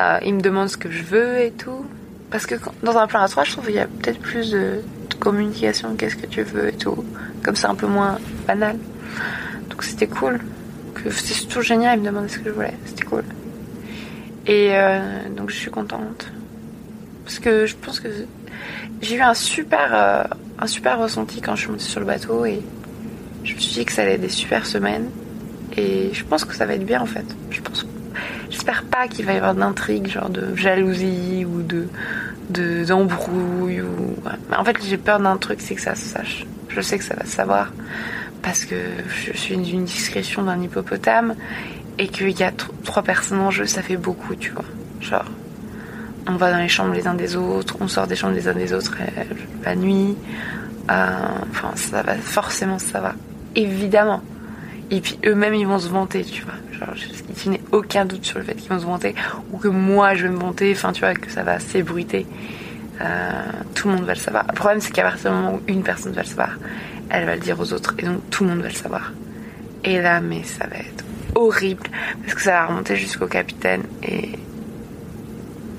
Euh, 0.01 0.19
ils 0.25 0.35
me 0.35 0.41
demandent 0.41 0.71
ce 0.71 0.77
que 0.77 0.91
je 0.91 1.05
veux 1.05 1.39
et 1.39 1.53
tout. 1.53 1.87
Parce 2.33 2.47
que 2.47 2.57
dans 2.83 2.99
un 2.99 3.07
plan 3.07 3.21
à 3.21 3.29
trois, 3.29 3.45
je 3.45 3.53
trouve 3.53 3.67
qu'il 3.67 3.77
y 3.77 3.79
a 3.79 3.87
peut-être 3.87 4.19
plus 4.19 4.51
de 4.51 4.83
communication, 5.21 5.95
qu'est-ce 5.95 6.17
que 6.17 6.27
tu 6.27 6.43
veux 6.43 6.71
et 6.71 6.77
tout. 6.77 7.05
Comme 7.45 7.55
c'est 7.55 7.69
un 7.69 7.77
peu 7.77 7.87
moins 7.87 8.19
banal. 8.49 8.77
Donc 9.71 9.83
c'était 9.83 10.07
cool. 10.07 10.41
C'était 11.11 11.47
tout 11.47 11.63
génial, 11.63 11.99
il 11.99 12.03
me 12.03 12.07
demandait 12.07 12.29
ce 12.29 12.39
que 12.39 12.45
je 12.47 12.55
voulais. 12.55 12.75
C'était 12.87 13.05
cool. 13.05 13.25
Et 14.47 14.69
euh, 14.71 15.29
donc 15.37 15.51
je 15.51 15.57
suis 15.57 15.71
contente. 15.71 16.29
Parce 17.25 17.39
que 17.39 17.67
je 17.67 17.75
pense 17.77 18.01
que 18.01 18.09
j'ai 19.03 19.17
eu 19.17 19.21
un 19.21 19.35
super, 19.35 19.91
euh, 19.93 20.23
un 20.59 20.67
super 20.67 20.99
ressenti 20.99 21.41
quand 21.41 21.57
je 21.57 21.63
suis 21.63 21.71
montée 21.71 21.83
sur 21.83 22.01
le 22.01 22.07
bateau 22.07 22.45
et 22.47 22.63
je 23.45 23.55
me 23.55 23.59
suis 23.59 23.75
dit 23.75 23.85
que 23.85 23.93
ça 23.93 24.03
allait 24.03 24.15
être 24.15 24.21
des 24.21 24.29
super 24.29 24.67
semaines. 24.67 25.11
Et 25.77 26.11
je 26.13 26.25
pense 26.25 26.45
que 26.45 26.55
ça 26.55 26.67
va 26.67 26.75
être 26.75 26.87
bien 26.87 27.01
en 27.01 27.07
fait. 27.07 27.25
Je 27.51 27.61
pense, 27.61 27.87
j'espère 28.49 28.85
pas 28.85 29.09
qu'il 29.09 29.27
va 29.27 29.35
y 29.35 29.37
avoir 29.37 29.55
d'intrigue, 29.55 30.07
genre 30.09 30.31
de 30.31 30.55
jalousie 30.55 31.45
ou 31.45 31.63
de 31.63 31.89
d'embrouille 32.49 33.83
ou. 33.83 34.17
En 34.57 34.65
fait, 34.65 34.77
j'ai 34.83 34.97
peur 34.97 35.19
d'un 35.19 35.37
truc, 35.37 35.61
c'est 35.61 35.75
que 35.75 35.81
ça 35.81 35.97
se 35.97 36.05
sache. 36.05 36.47
Je 36.69 36.81
sais 36.81 36.97
que 36.97 37.05
ça 37.05 37.15
va 37.15 37.25
se 37.25 37.33
savoir 37.33 37.73
parce 38.47 38.65
que 38.65 38.77
je 39.09 39.37
suis 39.37 39.57
d'une 39.57 39.85
discrétion 39.85 40.45
d'un 40.45 40.63
hippopotame 40.63 41.35
et 41.99 42.07
qu'il 42.07 42.31
y 42.31 42.45
a 42.45 42.53
trois 42.85 43.03
personnes 43.03 43.41
en 43.41 43.51
jeu, 43.51 43.67
ça 43.67 43.83
fait 43.83 43.97
beaucoup, 43.97 44.37
tu 44.37 44.53
vois. 44.53 44.65
Genre, 45.01 45.25
on 46.29 46.37
va 46.37 46.53
dans 46.53 46.59
les 46.59 46.69
chambres 46.69 46.95
les 46.95 47.09
uns 47.09 47.15
des 47.15 47.35
autres, 47.35 47.77
on 47.81 47.89
sort 47.89 48.07
des 48.07 48.15
chambres 48.15 48.37
les 48.37 48.47
uns 48.47 48.55
des 48.55 48.73
autres 48.73 48.99
euh, 49.01 49.25
la 49.65 49.75
nuit. 49.75 50.15
Euh, 50.89 51.09
enfin, 51.51 51.73
ça 51.75 52.03
va, 52.03 52.15
forcément, 52.15 52.79
ça 52.79 53.01
va. 53.01 53.17
Évidemment. 53.57 54.23
Et 54.93 55.01
puis 55.01 55.19
eux-mêmes, 55.27 55.55
ils 55.55 55.67
vont 55.67 55.81
se 55.81 55.89
vanter, 55.89 56.23
tu 56.23 56.45
vois. 56.45 56.55
Genre, 56.79 56.95
je, 56.95 57.51
n'ai 57.51 57.61
aucun 57.73 58.05
doute 58.05 58.25
sur 58.25 58.39
le 58.39 58.45
fait 58.45 58.55
qu'ils 58.55 58.71
vont 58.71 58.79
se 58.79 58.87
vanter, 58.87 59.17
ou 59.53 59.59
que 59.59 59.67
moi, 59.67 60.15
je 60.15 60.23
vais 60.23 60.33
me 60.33 60.39
vanter, 60.39 60.71
enfin, 60.71 60.93
tu 60.93 61.01
vois, 61.01 61.15
que 61.15 61.33
ça 61.33 61.43
va 61.43 61.59
s'ébruiter. 61.59 62.25
Euh, 63.01 63.05
tout 63.75 63.89
le 63.89 63.97
monde 63.97 64.05
va 64.05 64.15
le 64.15 64.21
savoir. 64.21 64.45
Le 64.47 64.55
problème, 64.55 64.81
c'est 64.81 64.93
qu'à 64.93 65.03
partir 65.03 65.33
du 65.33 65.37
moment 65.37 65.55
où 65.55 65.61
une 65.67 65.83
personne 65.83 66.13
va 66.13 66.23
le 66.23 66.29
savoir, 66.29 66.51
elle 67.11 67.27
va 67.27 67.35
le 67.35 67.41
dire 67.41 67.59
aux 67.61 67.73
autres 67.73 67.95
et 67.99 68.03
donc 68.03 68.29
tout 68.31 68.45
le 68.45 68.51
monde 68.51 68.61
va 68.61 68.69
le 68.69 68.75
savoir. 68.75 69.13
Et 69.85 70.01
là, 70.01 70.21
mais 70.21 70.43
ça 70.43 70.67
va 70.67 70.77
être 70.77 71.05
horrible 71.35 71.89
parce 72.23 72.35
que 72.35 72.41
ça 72.43 72.53
va 72.53 72.67
remonter 72.67 72.97
jusqu'au 72.97 73.27
capitaine 73.27 73.83
et 74.03 74.31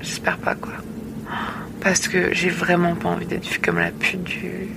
j'espère 0.00 0.38
pas 0.38 0.54
quoi. 0.54 0.74
Parce 1.80 2.08
que 2.08 2.32
j'ai 2.32 2.48
vraiment 2.48 2.94
pas 2.94 3.10
envie 3.10 3.26
d'être 3.26 3.46
vue 3.46 3.60
comme 3.60 3.78
la 3.78 3.90
pute 3.90 4.22
du. 4.22 4.68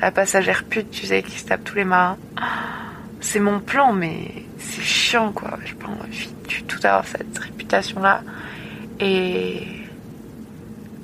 La 0.00 0.12
passagère 0.12 0.64
pute, 0.64 0.90
tu 0.90 1.06
sais, 1.06 1.22
qui 1.22 1.38
se 1.38 1.46
tape 1.46 1.64
tous 1.64 1.74
les 1.74 1.84
marins. 1.84 2.18
C'est 3.20 3.40
mon 3.40 3.58
plan, 3.58 3.92
mais 3.92 4.30
c'est 4.58 4.82
chiant 4.82 5.32
quoi. 5.32 5.58
J'ai 5.64 5.74
pas 5.74 5.88
envie 5.88 6.30
du 6.46 6.62
tout 6.62 6.78
d'avoir 6.78 7.06
cette 7.06 7.36
réputation 7.38 8.00
là. 8.00 8.22
Et. 9.00 9.62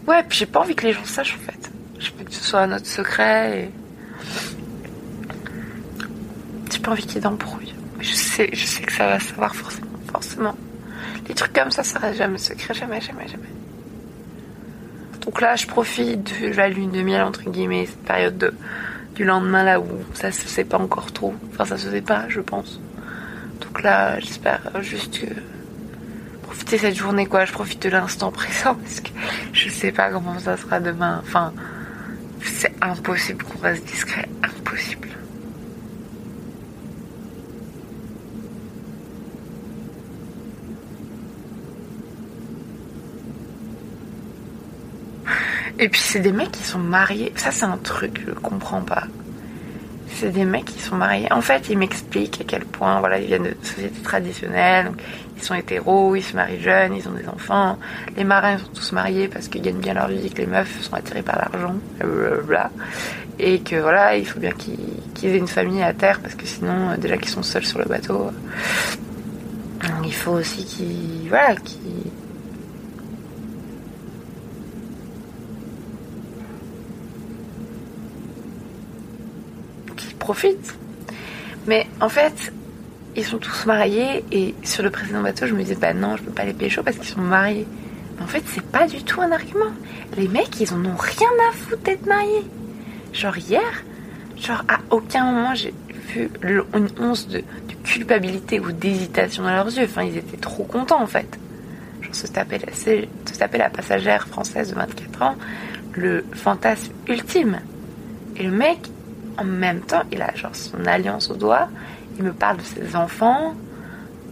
Ouais, 0.06 0.22
puis 0.28 0.38
j'ai 0.38 0.46
pas 0.46 0.60
envie 0.60 0.74
que 0.74 0.86
les 0.86 0.92
gens 0.92 1.04
sachent 1.04 1.36
en 1.36 1.50
fait. 1.50 1.70
Je 1.98 2.10
veux 2.16 2.24
que 2.24 2.32
ce 2.32 2.44
soit 2.44 2.66
notre 2.66 2.86
secret 2.86 3.58
et 3.58 3.70
pas 6.84 6.92
envie 6.92 7.02
qu'il 7.02 7.14
y 7.14 7.18
ait 7.18 7.20
d'embrouille. 7.22 7.74
Je 8.00 8.14
sais, 8.14 8.50
je 8.52 8.66
sais 8.66 8.82
que 8.82 8.92
ça 8.92 9.06
va 9.06 9.18
savoir 9.18 9.54
forcément, 9.54 9.86
forcément. 10.12 10.56
Les 11.28 11.34
trucs 11.34 11.52
comme 11.54 11.70
ça, 11.70 11.82
ça 11.82 11.98
reste 11.98 12.18
jamais 12.18 12.38
secret, 12.38 12.74
jamais, 12.74 13.00
jamais, 13.00 13.26
jamais. 13.26 13.48
Donc 15.22 15.40
là, 15.40 15.56
je 15.56 15.66
profite 15.66 16.42
de 16.42 16.48
la 16.54 16.68
lune 16.68 16.90
de 16.90 17.00
miel, 17.00 17.22
entre 17.22 17.48
guillemets, 17.48 17.86
cette 17.86 18.04
période 18.04 18.36
de, 18.36 18.54
du 19.14 19.24
lendemain 19.24 19.64
là 19.64 19.80
où 19.80 19.86
ça 20.12 20.30
se 20.30 20.46
sait 20.46 20.64
pas 20.64 20.78
encore 20.78 21.12
trop. 21.12 21.34
Enfin, 21.52 21.64
ça 21.64 21.78
se 21.78 21.90
sait 21.90 22.02
pas, 22.02 22.26
je 22.28 22.40
pense. 22.40 22.78
Donc 23.62 23.82
là, 23.82 24.20
j'espère 24.20 24.60
juste 24.82 25.20
que 25.20 25.34
profiter 26.42 26.76
cette 26.76 26.96
journée, 26.96 27.24
quoi. 27.24 27.46
Je 27.46 27.52
profite 27.52 27.82
de 27.82 27.88
l'instant 27.88 28.30
présent 28.30 28.74
parce 28.74 29.00
que 29.00 29.08
je 29.54 29.70
sais 29.70 29.92
pas 29.92 30.10
comment 30.10 30.38
ça 30.38 30.58
sera 30.58 30.78
demain. 30.80 31.22
Enfin, 31.22 31.54
c'est 32.42 32.74
impossible 32.82 33.42
qu'on 33.44 33.60
reste 33.60 33.86
discret, 33.86 34.28
impossible. 34.42 35.08
Et 45.84 45.90
puis 45.90 46.00
c'est 46.00 46.20
des 46.20 46.32
mecs 46.32 46.50
qui 46.50 46.64
sont 46.64 46.78
mariés. 46.78 47.30
Ça 47.36 47.50
c'est 47.50 47.66
un 47.66 47.76
truc, 47.76 48.22
je 48.26 48.32
comprends 48.32 48.80
pas. 48.80 49.02
C'est 50.16 50.30
des 50.30 50.46
mecs 50.46 50.64
qui 50.64 50.80
sont 50.80 50.96
mariés. 50.96 51.30
En 51.30 51.42
fait, 51.42 51.68
ils 51.68 51.76
m'expliquent 51.76 52.40
à 52.40 52.44
quel 52.44 52.64
point, 52.64 53.00
voilà, 53.00 53.18
ils 53.18 53.26
viennent 53.26 53.42
de 53.42 53.56
sociétés 53.62 54.00
traditionnelles, 54.00 54.90
ils 55.36 55.42
sont 55.42 55.54
hétéros, 55.54 56.16
ils 56.16 56.22
se 56.22 56.34
marient 56.36 56.62
jeunes, 56.62 56.94
ils 56.94 57.06
ont 57.06 57.12
des 57.12 57.28
enfants. 57.28 57.78
Les 58.16 58.24
marins 58.24 58.56
sont 58.56 58.70
tous 58.72 58.92
mariés 58.92 59.28
parce 59.28 59.48
qu'ils 59.48 59.60
gagnent 59.60 59.80
bien 59.80 59.92
leur 59.92 60.08
vie 60.08 60.30
que 60.30 60.38
les 60.38 60.46
meufs 60.46 60.80
sont 60.80 60.94
attirées 60.94 61.22
par 61.22 61.36
l'argent, 61.36 61.74
blablabla. 61.98 62.70
Et 63.38 63.60
que 63.60 63.76
voilà, 63.76 64.16
il 64.16 64.26
faut 64.26 64.40
bien 64.40 64.52
qu'ils 64.52 65.34
aient 65.34 65.36
une 65.36 65.48
famille 65.48 65.82
à 65.82 65.92
terre 65.92 66.20
parce 66.20 66.34
que 66.34 66.46
sinon, 66.46 66.92
euh, 66.92 66.96
déjà 66.96 67.18
qu'ils 67.18 67.28
sont 67.28 67.42
seuls 67.42 67.66
sur 67.66 67.78
le 67.78 67.84
bateau, 67.84 68.30
il 70.02 70.14
faut 70.14 70.32
aussi 70.32 70.64
qu'ils, 70.64 71.28
voilà, 71.28 71.54
qu'ils 71.56 72.10
profite. 80.24 80.74
Mais 81.66 81.86
en 82.00 82.08
fait, 82.08 82.52
ils 83.14 83.24
sont 83.24 83.38
tous 83.38 83.66
mariés 83.66 84.24
et 84.32 84.54
sur 84.62 84.82
le 84.82 84.90
précédent 84.90 85.20
bateau, 85.20 85.46
je 85.46 85.54
me 85.54 85.62
disais, 85.62 85.76
bah 85.76 85.92
non, 85.92 86.16
je 86.16 86.22
peux 86.22 86.32
pas 86.32 86.44
les 86.44 86.54
pécho 86.54 86.82
parce 86.82 86.96
qu'ils 86.96 87.08
sont 87.08 87.20
mariés. 87.20 87.66
Mais 88.16 88.22
en 88.22 88.26
fait, 88.26 88.42
c'est 88.52 88.64
pas 88.64 88.86
du 88.86 89.02
tout 89.04 89.20
un 89.20 89.30
argument. 89.32 89.72
Les 90.16 90.28
mecs, 90.28 90.58
ils 90.60 90.72
en 90.72 90.82
ont 90.84 90.96
rien 90.96 91.34
à 91.48 91.52
foutre 91.52 91.82
d'être 91.82 92.06
mariés. 92.06 92.46
Genre 93.12 93.36
hier, 93.36 93.84
genre 94.36 94.64
à 94.66 94.78
aucun 94.90 95.24
moment 95.24 95.54
j'ai 95.54 95.74
vu 96.08 96.30
une 96.42 96.88
once 96.98 97.28
de, 97.28 97.42
culpabilité 97.84 98.60
ou 98.60 98.72
d'hésitation 98.72 99.42
dans 99.42 99.54
leurs 99.54 99.76
yeux. 99.76 99.84
Enfin, 99.84 100.04
ils 100.04 100.16
étaient 100.16 100.38
trop 100.38 100.64
contents 100.64 101.02
en 101.02 101.06
fait. 101.06 101.38
Genre 102.00 102.14
se 102.14 102.26
taper, 102.26 102.58
la, 102.58 102.72
se 102.72 103.38
taper 103.38 103.58
la 103.58 103.68
passagère 103.68 104.26
française 104.26 104.70
de 104.70 104.74
24 104.74 105.22
ans, 105.22 105.36
le 105.92 106.24
fantasme 106.32 106.92
ultime. 107.08 107.60
Et 108.36 108.42
le 108.42 108.50
mec, 108.50 108.78
en 109.38 109.44
même 109.44 109.80
temps, 109.80 110.02
il 110.12 110.22
a 110.22 110.34
genre 110.34 110.54
son 110.54 110.84
alliance 110.86 111.30
au 111.30 111.34
doigt. 111.36 111.68
Il 112.18 112.24
me 112.24 112.32
parle 112.32 112.58
de 112.58 112.62
ses 112.62 112.96
enfants. 112.96 113.54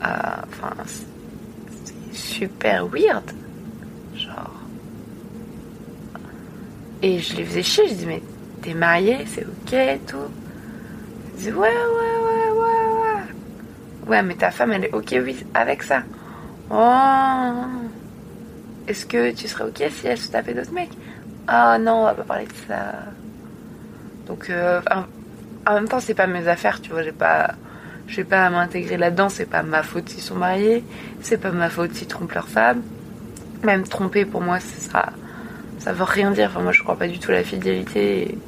Euh, 0.03 0.07
enfin, 0.49 0.73
c'est 0.87 2.17
super 2.17 2.87
weird. 2.87 3.25
Genre. 4.15 4.53
Et 7.03 7.19
je 7.19 7.37
les 7.37 7.45
faisais 7.45 7.63
chier. 7.63 7.89
Je 7.89 7.95
dis, 7.95 8.07
mais 8.07 8.23
t'es 8.63 8.75
marié, 8.75 9.25
c'est 9.27 9.45
ok 9.45 9.73
et 9.73 10.01
tout. 10.07 10.17
Il 11.37 11.43
dit, 11.43 11.53
ouais, 11.53 11.59
ouais, 11.59 11.69
ouais, 11.69 12.51
ouais, 12.51 13.03
ouais. 13.03 13.23
Ouais, 14.09 14.23
mais 14.23 14.35
ta 14.37 14.51
femme, 14.51 14.73
elle 14.73 14.85
est 14.87 14.95
ok, 14.95 15.15
avec 15.55 15.83
ça. 15.83 16.03
Oh 16.71 17.65
Est-ce 18.89 19.07
que 19.07 19.33
tu 19.33 19.49
serais 19.49 19.65
ok 19.65 19.83
si 19.91 20.07
elle 20.07 20.19
se 20.19 20.31
tapait 20.31 20.55
d'autres 20.55 20.73
mecs? 20.73 20.93
Ah 21.47 21.79
non, 21.79 22.01
on 22.01 22.05
va 22.05 22.15
pas 22.15 22.23
parler 22.23 22.47
de 22.47 22.53
ça. 22.69 22.95
Donc, 24.33 24.49
euh, 24.49 24.81
en, 25.67 25.75
même 25.75 25.89
temps, 25.89 26.01
c'est 26.01 26.15
pas 26.15 26.27
mes 26.27 26.49
affaires, 26.49 26.81
tu 26.81 26.91
vois. 26.91 27.03
J'ai 27.03 27.13
pas, 27.13 27.51
j'ai 28.07 28.25
pas 28.25 28.47
à 28.47 28.51
m'intégrer 28.51 28.97
là-dedans. 28.97 29.29
C'est 29.29 29.45
pas 29.45 29.63
ma 29.63 29.83
faute 29.83 30.09
s'ils 30.09 30.23
sont 30.23 30.37
mariés. 30.37 30.83
C'est 31.21 31.37
pas 31.37 31.51
ma 31.51 31.69
faute 31.69 31.93
s'ils 31.93 32.09
trompent 32.09 32.33
leur 32.33 32.49
femme. 32.49 32.81
Même 33.63 33.83
tromper, 33.83 34.25
pour 34.25 34.41
moi, 34.41 34.59
ça 34.59 35.13
ça 35.79 35.93
veut 35.93 36.05
rien 36.05 36.31
dire. 36.31 36.49
Enfin, 36.51 36.63
moi, 36.63 36.73
je 36.73 36.83
crois 36.83 36.97
pas 36.97 37.09
du 37.09 37.19
tout 37.19 37.31
à 37.31 37.35
la 37.35 37.45
fidélité. 37.45 38.39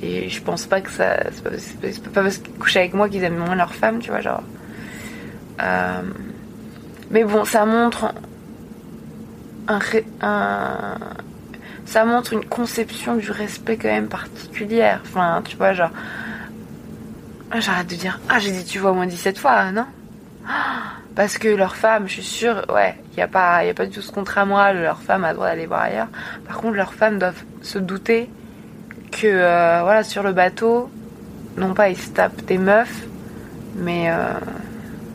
Et, 0.00 0.28
je 0.28 0.42
pense 0.42 0.66
pas 0.66 0.80
que 0.80 0.90
ça. 0.92 1.16
C'est 1.58 2.12
pas, 2.12 2.22
parce 2.22 2.38
qu'ils 2.38 2.54
couchent 2.54 2.76
avec 2.76 2.94
moi 2.94 3.08
qu'ils 3.08 3.24
aiment 3.24 3.38
moins 3.38 3.56
leur 3.56 3.74
femme, 3.74 3.98
tu 3.98 4.10
vois, 4.10 4.20
genre. 4.20 4.44
Euh, 5.60 6.02
mais 7.10 7.24
bon, 7.24 7.44
ça 7.44 7.66
montre 7.66 8.14
un, 9.66 9.80
un- 10.20 10.98
ça 11.86 12.04
montre 12.04 12.34
une 12.34 12.44
conception 12.44 13.16
du 13.16 13.30
respect 13.30 13.76
quand 13.78 13.88
même 13.88 14.08
particulière. 14.08 15.00
Enfin, 15.06 15.40
tu 15.44 15.56
vois, 15.56 15.72
genre, 15.72 15.90
Ah, 17.50 17.60
j'arrête 17.60 17.86
de 17.86 17.94
dire, 17.94 18.18
ah, 18.28 18.38
j'ai 18.40 18.50
dit 18.50 18.64
tu 18.64 18.78
vois 18.80 18.90
au 18.90 18.94
moins 18.94 19.06
17 19.06 19.38
fois, 19.38 19.52
hein, 19.52 19.72
non? 19.72 19.86
Ah, 20.48 20.82
Parce 21.14 21.38
que 21.38 21.48
leur 21.48 21.76
femme, 21.76 22.08
je 22.08 22.14
suis 22.14 22.22
sûre, 22.22 22.64
ouais, 22.74 22.96
il 23.12 23.16
n'y 23.16 23.22
a, 23.22 23.28
pas- 23.28 23.58
a 23.58 23.72
pas 23.74 23.86
du 23.86 23.92
tout 23.92 24.02
ce 24.02 24.10
contrat 24.12 24.44
moral, 24.44 24.82
leur 24.82 25.00
femme 25.00 25.24
a 25.24 25.28
le 25.30 25.36
droit 25.36 25.46
d'aller 25.48 25.66
voir 25.66 25.82
ailleurs. 25.82 26.08
Par 26.46 26.58
contre, 26.58 26.74
leurs 26.76 26.92
femmes 26.92 27.18
doivent 27.18 27.42
se 27.62 27.78
douter 27.78 28.28
que, 29.12 29.26
euh, 29.28 29.80
voilà, 29.82 30.02
sur 30.02 30.22
le 30.24 30.32
bateau, 30.32 30.90
non 31.56 31.72
pas 31.72 31.88
ils 31.88 31.96
se 31.96 32.10
tapent 32.10 32.44
des 32.44 32.58
meufs, 32.58 33.06
mais, 33.76 34.10
euh, 34.10 34.16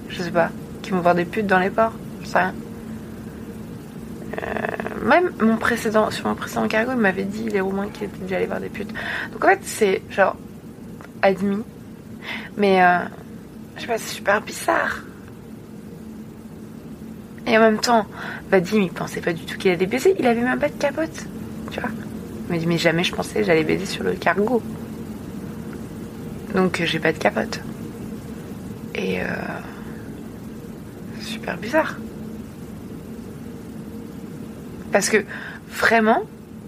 je 0.10 0.24
sais 0.24 0.32
pas, 0.32 0.50
qui 0.82 0.92
vont 0.92 1.02
voir 1.02 1.16
des 1.16 1.26
putes 1.26 1.48
dans 1.48 1.60
les 1.60 1.70
ports, 1.70 1.94
je 2.24 2.28
sais 2.28 2.40
rien. 2.40 2.54
Euh, 4.42 4.46
même 5.04 5.32
mon 5.42 5.58
précédent, 5.58 6.12
sur 6.12 6.28
mon 6.28 6.36
précédent 6.36 6.68
cargo, 6.68 6.92
il 6.94 6.98
m'avait 6.98 7.24
dit, 7.24 7.50
les 7.50 7.62
Roumains, 7.62 7.90
qui 7.90 8.06
étaient 8.06 8.18
déjà 8.22 8.38
allés 8.38 8.46
voir 8.46 8.60
des 8.60 8.70
putes. 8.70 8.94
Donc 9.32 9.44
en 9.44 9.50
fait, 9.50 9.60
c'est 9.64 10.02
genre 10.10 10.36
admis, 11.22 11.64
mais 12.58 12.84
euh, 12.84 13.00
je 13.76 13.82
sais 13.82 13.88
pas, 13.88 13.98
c'est 13.98 14.16
super 14.16 14.42
bizarre. 14.42 15.02
Et 17.48 17.58
en 17.58 17.62
même 17.62 17.80
temps, 17.80 18.06
Vadim, 18.50 18.82
il 18.82 18.92
pensait 18.92 19.22
pas 19.22 19.34
du 19.34 19.46
tout 19.46 19.58
qu'il 19.58 19.72
allait 19.72 19.88
baiser, 19.88 20.16
il 20.20 20.28
avait 20.28 20.42
même 20.42 20.60
pas 20.60 20.70
de 20.70 20.78
capote, 20.78 21.26
tu 21.72 21.80
vois. 21.80 21.90
Il 22.48 22.54
m'a 22.54 22.60
dit, 22.60 22.68
mais 22.68 22.78
jamais 22.78 23.04
je 23.04 23.14
pensais 23.14 23.40
que 23.40 23.46
j'allais 23.46 23.64
baiser 23.64 23.86
sur 23.86 24.04
le 24.04 24.14
cargo. 24.14 24.62
Donc 26.54 26.82
j'ai 26.84 27.00
pas 27.00 27.14
de 27.14 27.18
capote. 27.18 27.62
Et 28.94 29.22
euh, 29.22 29.26
super 31.22 31.58
bizarre. 31.58 31.96
Parce 34.92 35.10
que 35.10 35.24
vraiment, 35.70 36.24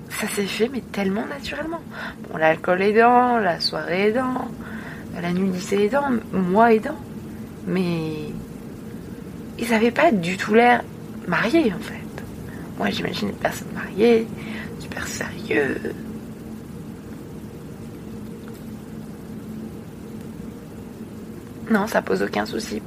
ça 0.10 0.28
s'est 0.28 0.46
fait, 0.46 0.70
mais 0.72 0.82
tellement 0.92 1.26
naturellement. 1.26 1.82
Bon, 2.30 2.38
l'alcool 2.38 2.82
aidant, 2.82 3.38
la 3.38 3.60
soirée 3.60 4.10
aidant, 4.10 4.48
la 5.22 5.32
nudité 5.32 5.86
aidant, 5.86 6.10
moi 6.32 6.74
aidant. 6.74 6.98
Mais 7.68 8.30
ils 9.60 9.74
avaient 9.74 9.92
pas 9.92 10.12
du 10.12 10.38
tout 10.38 10.54
l'air 10.54 10.84
mariés 11.28 11.74
en 11.74 11.80
fait. 11.80 11.94
Moi 12.78 12.90
j'imagine 12.90 13.30
une 13.30 13.36
personne 13.36 13.70
mariée, 13.74 14.28
super 14.80 15.08
sérieux. 15.08 15.78
Non, 21.70 21.88
ça 21.88 22.02
pose 22.02 22.22
aucun 22.22 22.46
souci. 22.46 22.82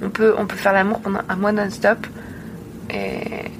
On 0.00 0.08
peut, 0.08 0.34
on 0.38 0.46
peut 0.46 0.56
faire 0.56 0.72
l'amour 0.72 1.00
pendant 1.00 1.20
un 1.28 1.36
mois 1.36 1.52
non-stop 1.52 2.06
et 2.90 3.50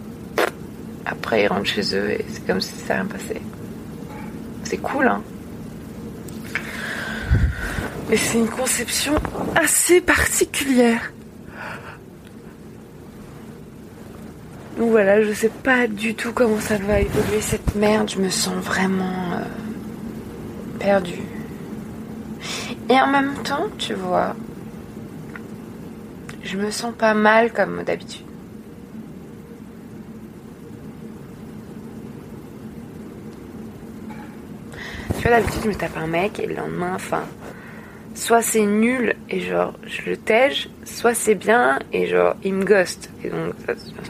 après 1.05 1.43
ils 1.43 1.47
rentrent 1.49 1.67
chez 1.67 1.95
eux 1.95 2.11
et 2.11 2.25
c'est 2.29 2.47
comme 2.47 2.61
si 2.61 2.73
ça 2.87 2.95
rien 2.95 3.07
passé. 3.07 3.41
C'est 4.65 4.79
cool, 4.79 5.07
hein. 5.07 5.23
Mais 8.09 8.17
c'est 8.17 8.39
une 8.39 8.49
conception 8.49 9.15
assez 9.55 10.01
particulière. 10.01 11.13
Donc 14.79 14.91
voilà, 14.91 15.23
je 15.23 15.33
sais 15.33 15.49
pas 15.49 15.87
du 15.87 16.15
tout 16.15 16.33
comment 16.33 16.61
ça 16.61 16.77
va 16.79 17.01
évoluer 17.01 17.41
cette 17.41 17.75
merde. 17.77 18.11
Je 18.11 18.19
me 18.19 18.29
sens 18.29 18.57
vraiment 18.57 19.33
euh, 19.35 19.45
perdue. 20.79 21.23
Et 22.91 23.01
en 23.01 23.07
même 23.07 23.35
temps, 23.45 23.69
tu 23.79 23.95
vois, 23.95 24.35
je 26.43 26.59
me 26.59 26.71
sens 26.71 26.93
pas 26.97 27.15
mal 27.15 27.53
comme 27.53 27.83
d'habitude. 27.85 28.24
D'habitude, 35.25 35.63
je 35.65 35.69
me 35.69 35.75
tape 35.75 35.97
un 35.97 36.07
mec 36.07 36.39
et 36.39 36.47
le 36.47 36.55
lendemain, 36.55 36.93
enfin, 36.95 37.25
soit 38.15 38.43
c'est 38.43 38.67
nul 38.67 39.17
et 39.31 39.41
genre 39.41 39.73
je 39.85 40.11
le 40.11 40.17
tège, 40.17 40.69
soit 40.85 41.15
c'est 41.15 41.35
bien 41.35 41.79
et 41.93 42.07
genre 42.07 42.37
il 42.45 42.55
me 42.55 42.65
ghost. 42.65 43.11
Et 43.25 43.31
donc, 43.31 43.55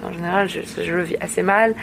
en 0.05 0.13
général, 0.13 0.49
je, 0.51 0.61
je 0.61 0.93
le 0.93 1.03
vis 1.03 1.17
assez 1.21 1.43
mal. 1.43 1.75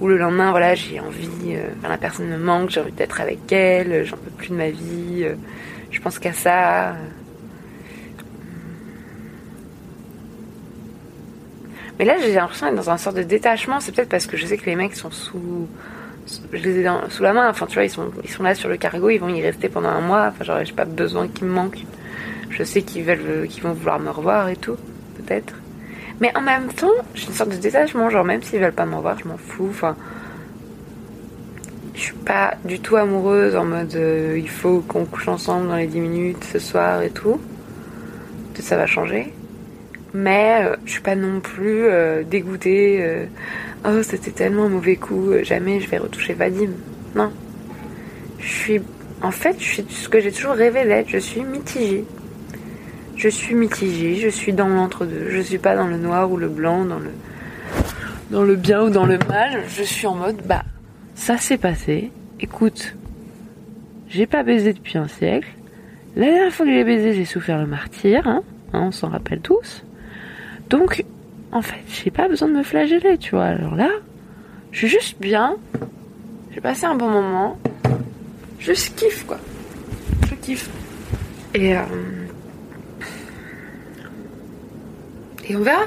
Ou 0.00 0.06
le 0.06 0.16
lendemain, 0.16 0.50
voilà, 0.50 0.74
j'ai 0.74 1.00
envie, 1.00 1.56
euh, 1.56 1.70
la 1.82 1.96
personne 1.96 2.28
me 2.28 2.36
manque, 2.36 2.70
j'ai 2.70 2.80
envie 2.80 2.92
d'être 2.92 3.20
avec 3.20 3.50
elle, 3.50 4.04
j'en 4.04 4.16
peux 4.16 4.30
plus 4.30 4.48
de 4.50 4.54
ma 4.54 4.70
vie, 4.70 5.24
euh, 5.24 5.34
je 5.90 6.00
pense 6.00 6.18
qu'à 6.18 6.32
ça. 6.32 6.94
Mais 11.98 12.04
là, 12.04 12.16
j'ai 12.20 12.34
l'impression 12.34 12.66
d'être 12.66 12.76
dans 12.76 12.90
un 12.90 12.98
sorte 12.98 13.16
de 13.16 13.22
détachement. 13.22 13.80
C'est 13.80 13.92
peut-être 13.92 14.08
parce 14.08 14.26
que 14.26 14.36
je 14.36 14.46
sais 14.46 14.56
que 14.56 14.66
les 14.66 14.76
mecs 14.76 14.94
sont 14.94 15.10
sous. 15.10 15.68
Je 16.52 16.58
les 16.62 16.78
ai 16.80 16.82
dans- 16.84 17.08
sous 17.10 17.22
la 17.22 17.32
main. 17.32 17.48
Enfin, 17.50 17.66
tu 17.66 17.74
vois, 17.74 17.84
ils 17.84 17.90
sont, 17.90 18.10
ils 18.22 18.30
sont 18.30 18.42
là 18.42 18.54
sur 18.54 18.68
le 18.68 18.76
cargo, 18.76 19.10
ils 19.10 19.18
vont 19.18 19.28
y 19.28 19.42
rester 19.42 19.68
pendant 19.68 19.88
un 19.90 20.00
mois. 20.00 20.28
Enfin, 20.28 20.44
genre, 20.44 20.64
j'ai 20.64 20.72
pas 20.72 20.84
besoin 20.86 21.28
qu'ils 21.28 21.46
me 21.46 21.52
manquent. 21.52 21.84
Je 22.50 22.62
sais 22.64 22.82
qu'ils 22.82 23.02
veulent, 23.04 23.46
qu'ils 23.48 23.62
vont 23.62 23.72
vouloir 23.72 23.98
me 24.00 24.10
revoir 24.10 24.48
et 24.48 24.56
tout, 24.56 24.76
peut-être. 25.16 25.54
Mais 26.20 26.34
en 26.36 26.40
même 26.40 26.72
temps, 26.72 26.92
j'ai 27.14 27.26
une 27.26 27.32
sorte 27.34 27.50
de 27.50 27.56
détachement. 27.56 28.08
Genre, 28.10 28.24
même 28.24 28.42
s'ils 28.42 28.60
veulent 28.60 28.72
pas 28.72 28.86
me 28.86 28.94
revoir, 28.96 29.18
je 29.18 29.26
m'en 29.28 29.36
fous. 29.36 29.66
Enfin, 29.70 29.96
je 31.94 32.00
suis 32.00 32.14
pas 32.14 32.54
du 32.64 32.80
tout 32.80 32.96
amoureuse 32.96 33.54
en 33.56 33.64
mode 33.64 33.94
euh, 33.94 34.36
il 34.38 34.48
faut 34.48 34.80
qu'on 34.86 35.04
couche 35.04 35.28
ensemble 35.28 35.68
dans 35.68 35.76
les 35.76 35.86
10 35.86 36.00
minutes 36.00 36.44
ce 36.44 36.58
soir 36.58 37.02
et 37.02 37.10
tout. 37.10 37.40
Peut-être 38.52 38.64
ça 38.66 38.76
va 38.76 38.86
changer. 38.86 39.32
Mais 40.14 40.64
euh, 40.64 40.76
je 40.84 40.92
suis 40.92 41.00
pas 41.02 41.16
non 41.16 41.40
plus 41.40 41.86
euh, 41.86 42.22
dégoûtée. 42.22 43.02
euh, 43.02 43.26
oh, 43.84 44.02
c'était 44.02 44.30
tellement 44.30 44.64
un 44.64 44.68
mauvais 44.68 44.94
coup, 44.94 45.32
jamais 45.42 45.80
je 45.80 45.90
vais 45.90 45.98
retoucher 45.98 46.34
Vadim. 46.34 46.70
Non. 47.16 47.32
Je 48.38 48.48
suis. 48.48 48.82
En 49.22 49.32
fait, 49.32 49.56
je 49.58 49.64
suis 49.64 49.86
ce 49.88 50.08
que 50.08 50.20
j'ai 50.20 50.30
toujours 50.30 50.52
rêvé 50.52 50.84
d'être. 50.84 51.08
Je 51.08 51.18
suis 51.18 51.42
mitigée. 51.42 52.04
Je 53.16 53.28
suis 53.28 53.54
mitigée, 53.54 54.16
je 54.16 54.28
suis 54.28 54.52
dans 54.52 54.68
l'entre-deux. 54.68 55.30
Je 55.30 55.40
suis 55.40 55.58
pas 55.58 55.74
dans 55.74 55.86
le 55.86 55.96
noir 55.96 56.30
ou 56.30 56.36
le 56.36 56.48
blanc, 56.48 56.84
dans 56.84 56.98
le. 57.00 57.10
Dans 58.30 58.42
le 58.42 58.54
bien 58.54 58.84
ou 58.84 58.90
dans 58.90 59.06
le 59.06 59.18
mal. 59.28 59.64
Je 59.68 59.82
suis 59.82 60.06
en 60.06 60.14
mode, 60.14 60.42
bah, 60.46 60.62
ça 61.14 61.38
s'est 61.38 61.58
passé. 61.58 62.10
Écoute, 62.40 62.96
j'ai 64.08 64.26
pas 64.26 64.42
baisé 64.42 64.72
depuis 64.72 64.98
un 64.98 65.08
siècle. 65.08 65.48
La 66.16 66.26
dernière 66.26 66.52
fois 66.52 66.66
que 66.66 66.72
j'ai 66.72 66.84
baisé, 66.84 67.14
j'ai 67.14 67.24
souffert 67.24 67.58
le 67.58 67.66
martyr, 67.66 68.26
hein, 68.28 68.42
hein, 68.72 68.80
on 68.82 68.92
s'en 68.92 69.08
rappelle 69.08 69.40
tous. 69.40 69.84
Donc, 70.70 71.04
en 71.52 71.62
fait, 71.62 71.82
j'ai 71.86 72.10
pas 72.10 72.28
besoin 72.28 72.48
de 72.48 72.54
me 72.54 72.62
flageller, 72.62 73.18
tu 73.18 73.30
vois. 73.30 73.44
Alors 73.44 73.76
là, 73.76 73.90
je 74.72 74.78
suis 74.78 74.88
juste 74.88 75.20
bien. 75.20 75.56
J'ai 76.52 76.60
passé 76.60 76.84
un 76.86 76.94
bon 76.94 77.10
moment. 77.10 77.58
Je 78.58 78.72
kiffe, 78.72 79.24
quoi. 79.26 79.38
Je 80.28 80.34
kiffe. 80.34 80.70
Et, 81.54 81.76
euh, 81.76 81.82
et 85.48 85.54
on 85.54 85.60
verra 85.60 85.84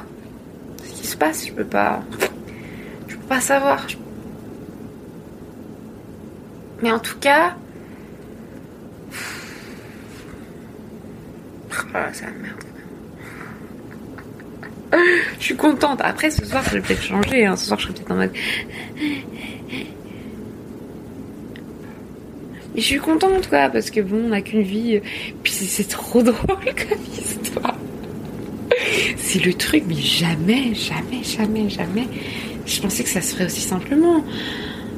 ce 0.83 1.01
qui 1.01 1.07
se 1.07 1.17
passe. 1.17 1.47
Je 1.47 1.53
peux 1.53 1.65
pas. 1.65 2.01
Je 3.07 3.15
peux 3.15 3.27
pas 3.27 3.41
savoir. 3.41 3.85
Mais 6.81 6.91
en 6.91 6.99
tout 6.99 7.17
cas. 7.19 7.55
Ah, 11.93 12.09
c'est 12.13 12.25
la 12.25 12.31
merde. 12.31 12.66
Je 15.39 15.43
suis 15.43 15.55
contente. 15.55 15.99
Après, 16.03 16.31
ce 16.31 16.45
soir, 16.45 16.63
je 16.65 16.71
vais 16.77 16.81
peut-être 16.81 17.01
changer. 17.03 17.45
hein. 17.45 17.55
Ce 17.55 17.65
soir, 17.67 17.79
je 17.79 17.85
serai 17.85 17.93
peut-être 17.93 18.11
en 18.11 18.15
mode. 18.15 18.31
Mais 22.75 22.81
je 22.81 22.85
suis 22.85 22.99
contente, 22.99 23.47
quoi, 23.49 23.69
parce 23.69 23.89
que 23.89 24.01
bon, 24.01 24.25
on 24.25 24.29
n'a 24.29 24.41
qu'une 24.41 24.61
vie. 24.61 24.99
Puis 25.43 25.51
c'est- 25.51 25.87
trop 25.89 26.21
drôle 26.23 26.35
comme 26.47 26.99
histoire. 27.11 27.75
C'est 29.17 29.43
le 29.43 29.53
truc, 29.53 29.83
mais 29.87 29.95
jamais, 29.95 30.73
jamais, 30.75 31.23
jamais, 31.23 31.69
jamais. 31.69 32.07
Je 32.65 32.81
pensais 32.81 33.03
que 33.03 33.09
ça 33.09 33.21
se 33.21 33.33
ferait 33.33 33.45
aussi 33.45 33.61
simplement. 33.61 34.23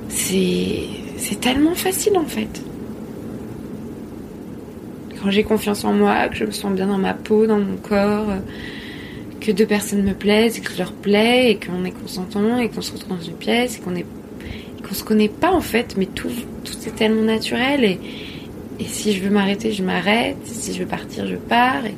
C'est. 0.10 0.80
C'est 1.18 1.40
tellement 1.42 1.76
facile, 1.76 2.18
en 2.18 2.26
fait. 2.26 2.62
Quand 5.22 5.32
j'ai 5.32 5.44
confiance 5.44 5.84
en 5.84 5.92
moi, 5.94 6.30
que 6.30 6.36
je 6.38 6.46
me 6.46 6.52
sens 6.52 6.72
bien 6.74 6.88
dans 6.88 6.98
ma 6.98 7.14
peau, 7.14 7.46
dans 7.46 7.60
mon 7.60 7.76
corps, 7.76 8.28
que 9.50 9.58
deux 9.58 9.66
personnes 9.66 10.04
me 10.04 10.14
plaisent, 10.14 10.58
et 10.58 10.62
que 10.62 10.72
je 10.72 10.78
leur 10.78 10.91
plais, 10.91 11.52
et 11.52 11.60
qu'on 11.60 11.84
est 11.86 11.91
consentant, 11.91 12.58
et 12.58 12.70
qu'on 12.70 12.82
se 12.82 12.91
retrouve 12.91 13.18
dans 13.18 13.24
une 13.24 13.34
pièce, 13.34 13.78
et 13.78 13.80
qu'on 13.80 13.95
est 13.95 14.06
qu'on 14.88 14.95
se 14.95 15.04
connaît 15.04 15.30
pas 15.30 15.52
en 15.52 15.62
fait, 15.62 15.95
mais 15.97 16.06
tout, 16.06 16.30
tout 16.64 16.74
est 16.88 16.95
tellement 16.95 17.24
naturel 17.24 17.84
et, 17.84 18.00
et 18.80 18.86
si 18.86 19.14
je 19.14 19.22
veux 19.22 19.30
m'arrêter, 19.30 19.72
je 19.72 19.84
m'arrête, 19.84 20.38
si 20.45 20.74
je 20.74 20.80
veux 20.80 20.86
partir, 20.86 21.28
je 21.28 21.36
pars. 21.36 21.86
Et... 21.86 21.95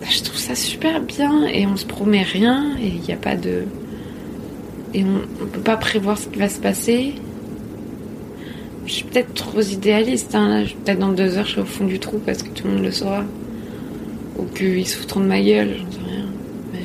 Bah, 0.00 0.06
je 0.10 0.22
trouve 0.22 0.36
ça 0.36 0.54
super 0.54 1.00
bien 1.00 1.46
et 1.46 1.66
on 1.66 1.76
se 1.76 1.86
promet 1.86 2.22
rien 2.22 2.76
et 2.78 2.88
il 2.88 3.00
n'y 3.00 3.12
a 3.12 3.16
pas 3.16 3.36
de. 3.36 3.64
Et 4.92 5.02
on 5.02 5.44
ne 5.44 5.48
peut 5.50 5.60
pas 5.60 5.76
prévoir 5.76 6.18
ce 6.18 6.28
qui 6.28 6.38
va 6.38 6.48
se 6.48 6.60
passer. 6.60 7.14
Je 8.86 8.92
suis 8.92 9.04
peut-être 9.04 9.32
trop 9.32 9.62
idéaliste. 9.62 10.34
Hein. 10.34 10.64
Peut-être 10.84 10.98
dans 10.98 11.12
deux 11.12 11.38
heures, 11.38 11.46
je 11.46 11.52
serai 11.52 11.62
au 11.62 11.66
fond 11.66 11.86
du 11.86 11.98
trou 11.98 12.20
parce 12.24 12.42
que 12.42 12.50
tout 12.50 12.66
le 12.66 12.74
monde 12.74 12.84
le 12.84 12.92
saura. 12.92 13.24
Ou 14.38 14.44
qu'ils 14.46 14.86
foutront 14.86 15.20
de 15.20 15.26
ma 15.26 15.40
gueule, 15.40 15.76
j'en 15.78 15.92
sais 15.92 15.98
rien. 16.10 16.26
Mais. 16.72 16.78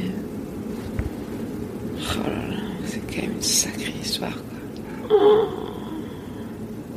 Oh 1.99 2.27
là 2.27 2.55
là, 2.55 2.61
c'est 2.85 2.99
quand 3.07 3.21
même 3.21 3.31
une 3.35 3.41
sacrée 3.41 3.93
histoire, 4.01 4.31
quoi. 4.31 5.19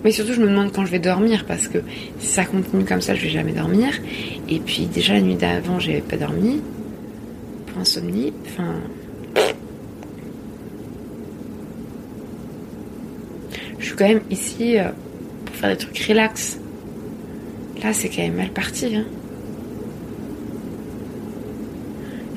Mais 0.04 0.10
surtout, 0.10 0.32
je 0.32 0.40
me 0.40 0.48
demande 0.48 0.72
quand 0.72 0.84
je 0.84 0.90
vais 0.90 0.98
dormir 0.98 1.44
parce 1.46 1.68
que 1.68 1.78
si 2.18 2.26
ça 2.26 2.44
continue 2.44 2.84
comme 2.84 3.00
ça, 3.00 3.14
je 3.14 3.22
vais 3.22 3.30
jamais 3.30 3.52
dormir. 3.52 3.88
Et 4.48 4.58
puis, 4.58 4.86
déjà, 4.86 5.14
la 5.14 5.20
nuit 5.20 5.36
d'avant, 5.36 5.78
j'avais 5.78 6.00
pas 6.00 6.16
dormi. 6.16 6.60
Pour 7.66 7.78
insomnie. 7.78 8.32
Enfin. 8.46 8.74
Je 13.78 13.86
suis 13.86 13.96
quand 13.96 14.08
même 14.08 14.22
ici 14.30 14.78
euh, 14.78 14.88
pour 15.44 15.54
faire 15.54 15.70
des 15.70 15.76
trucs 15.76 15.98
relax. 15.98 16.58
Là, 17.82 17.92
c'est 17.92 18.08
quand 18.08 18.22
même 18.22 18.36
mal 18.36 18.50
parti. 18.50 18.96
Hein. 18.96 19.04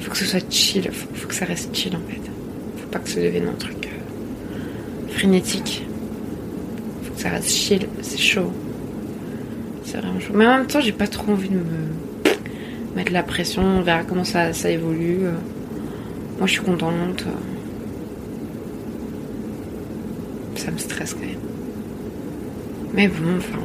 Faut 0.06 0.12
que 0.12 0.18
ce 0.18 0.26
soit 0.26 0.51
chill. 0.51 0.88
Faut, 0.91 1.08
faut 1.16 1.28
que 1.28 1.34
ça 1.34 1.45
reste 1.45 1.76
chill 1.76 1.95
en 1.95 1.99
fait. 2.12 2.22
Faut 2.78 2.88
pas 2.89 2.99
que 2.99 3.10
ça 3.10 3.20
devienne 3.20 3.47
un 3.47 3.58
truc 3.58 3.88
euh, 3.88 5.12
frénétique. 5.12 5.84
Faut 7.03 7.14
que 7.16 7.22
ça 7.22 7.30
reste 7.30 7.49
chill. 7.49 7.88
C'est 8.01 8.20
chaud. 8.20 8.51
C'est 9.84 9.97
vraiment 9.97 10.20
chaud. 10.20 10.34
Mais 10.36 10.45
en 10.45 10.58
même 10.60 10.68
temps, 10.68 10.80
j'ai 10.80 10.91
pas 10.91 11.08
trop 11.08 11.32
envie 11.32 11.49
de 11.49 11.56
me 11.56 11.64
mettre 12.95 13.12
la 13.12 13.24
pression. 13.24 13.64
On 13.64 13.82
verra 13.82 14.03
comment 14.03 14.24
ça, 14.24 14.53
ça 14.53 14.70
évolue. 14.70 15.22
Moi, 16.38 16.45
je 16.45 16.51
suis 16.51 16.62
contente. 16.62 17.26
Ça 20.56 20.72
me 20.72 20.78
stresse 20.78 21.14
quand 21.14 21.22
même. 21.22 21.30
Mais 22.93 23.08
bon, 23.08 23.38
enfin, 23.38 23.60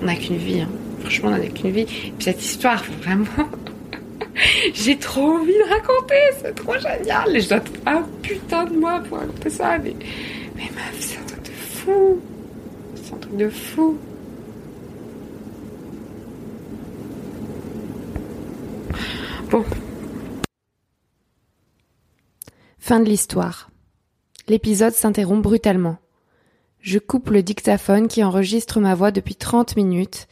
on 0.00 0.04
n'a 0.04 0.14
qu'une 0.16 0.36
vie. 0.36 0.60
hein. 0.60 0.68
Franchement, 1.00 1.30
on 1.32 1.38
n'a 1.38 1.46
qu'une 1.46 1.70
vie. 1.70 1.80
Et 1.80 1.84
puis 1.86 2.12
cette 2.20 2.44
histoire, 2.44 2.84
vraiment, 3.02 3.26
j'ai 4.72 4.98
trop 4.98 5.38
envie 5.38 5.52
de 5.52 5.68
raconter. 5.68 6.20
C'est 6.40 6.54
trop 6.54 6.74
génial. 6.78 7.36
Et 7.36 7.40
je 7.40 7.48
dois 7.48 7.60
un 7.86 8.02
putain 8.22 8.64
de 8.64 8.76
moi 8.76 9.00
pour 9.08 9.18
raconter 9.18 9.50
ça. 9.50 9.78
Mais, 9.78 9.94
mais 10.56 10.70
meuf, 10.74 10.96
c'est 10.98 11.18
un 11.18 11.24
truc 11.24 11.42
de 11.42 11.50
fou. 11.50 12.20
C'est 12.94 13.14
un 13.14 13.18
truc 13.18 13.36
de 13.36 13.48
fou. 13.48 13.98
Bon, 19.50 19.64
Fin 22.78 22.98
de 22.98 23.04
l'histoire. 23.08 23.70
L'épisode 24.48 24.92
s'interrompt 24.92 25.40
brutalement. 25.40 25.98
Je 26.80 26.98
coupe 26.98 27.30
le 27.30 27.44
dictaphone 27.44 28.08
qui 28.08 28.24
enregistre 28.24 28.80
ma 28.80 28.96
voix 28.96 29.12
depuis 29.12 29.36
30 29.36 29.76
minutes 29.76 30.26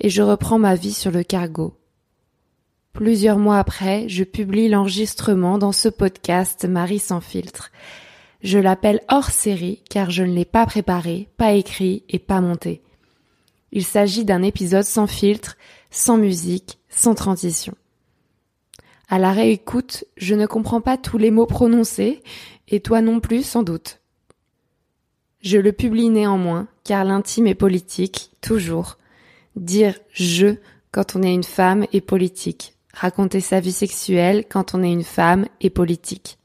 et 0.00 0.08
je 0.08 0.22
reprends 0.22 0.58
ma 0.58 0.76
vie 0.76 0.94
sur 0.94 1.10
le 1.10 1.22
cargo. 1.22 1.79
Plusieurs 2.92 3.38
mois 3.38 3.58
après, 3.58 4.08
je 4.08 4.24
publie 4.24 4.68
l'enregistrement 4.68 5.58
dans 5.58 5.72
ce 5.72 5.88
podcast 5.88 6.64
Marie 6.66 6.98
sans 6.98 7.20
filtre. 7.20 7.70
Je 8.42 8.58
l'appelle 8.58 9.00
hors 9.08 9.30
série 9.30 9.82
car 9.88 10.10
je 10.10 10.22
ne 10.22 10.34
l'ai 10.34 10.44
pas 10.44 10.66
préparé, 10.66 11.28
pas 11.36 11.52
écrit 11.52 12.02
et 12.08 12.18
pas 12.18 12.40
monté. 12.40 12.82
Il 13.72 13.84
s'agit 13.84 14.24
d'un 14.24 14.42
épisode 14.42 14.84
sans 14.84 15.06
filtre, 15.06 15.56
sans 15.90 16.16
musique, 16.16 16.78
sans 16.88 17.14
transition. 17.14 17.74
À 19.08 19.18
la 19.18 19.32
réécoute, 19.32 20.04
je 20.16 20.34
ne 20.34 20.46
comprends 20.46 20.80
pas 20.80 20.96
tous 20.96 21.18
les 21.18 21.30
mots 21.30 21.46
prononcés, 21.46 22.22
et 22.68 22.80
toi 22.80 23.00
non 23.00 23.20
plus 23.20 23.44
sans 23.44 23.62
doute. 23.62 24.00
Je 25.40 25.58
le 25.58 25.72
publie 25.72 26.10
néanmoins, 26.10 26.68
car 26.84 27.04
l'intime 27.04 27.46
est 27.46 27.54
politique, 27.54 28.30
toujours. 28.40 28.98
Dire 29.56 29.98
je 30.12 30.56
quand 30.92 31.16
on 31.16 31.22
est 31.22 31.34
une 31.34 31.44
femme 31.44 31.86
est 31.92 32.00
politique. 32.00 32.74
Raconter 32.92 33.40
sa 33.40 33.60
vie 33.60 33.72
sexuelle 33.72 34.44
quand 34.48 34.74
on 34.74 34.82
est 34.82 34.92
une 34.92 35.04
femme 35.04 35.46
est 35.60 35.70
politique. 35.70 36.38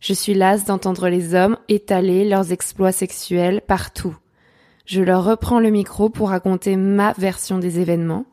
Je 0.00 0.12
suis 0.12 0.34
lasse 0.34 0.64
d'entendre 0.64 1.08
les 1.08 1.34
hommes 1.34 1.56
étaler 1.68 2.28
leurs 2.28 2.52
exploits 2.52 2.92
sexuels 2.92 3.62
partout. 3.66 4.16
Je 4.84 5.00
leur 5.00 5.24
reprends 5.24 5.60
le 5.60 5.70
micro 5.70 6.10
pour 6.10 6.30
raconter 6.30 6.76
ma 6.76 7.12
version 7.12 7.58
des 7.58 7.78
événements. 7.78 8.26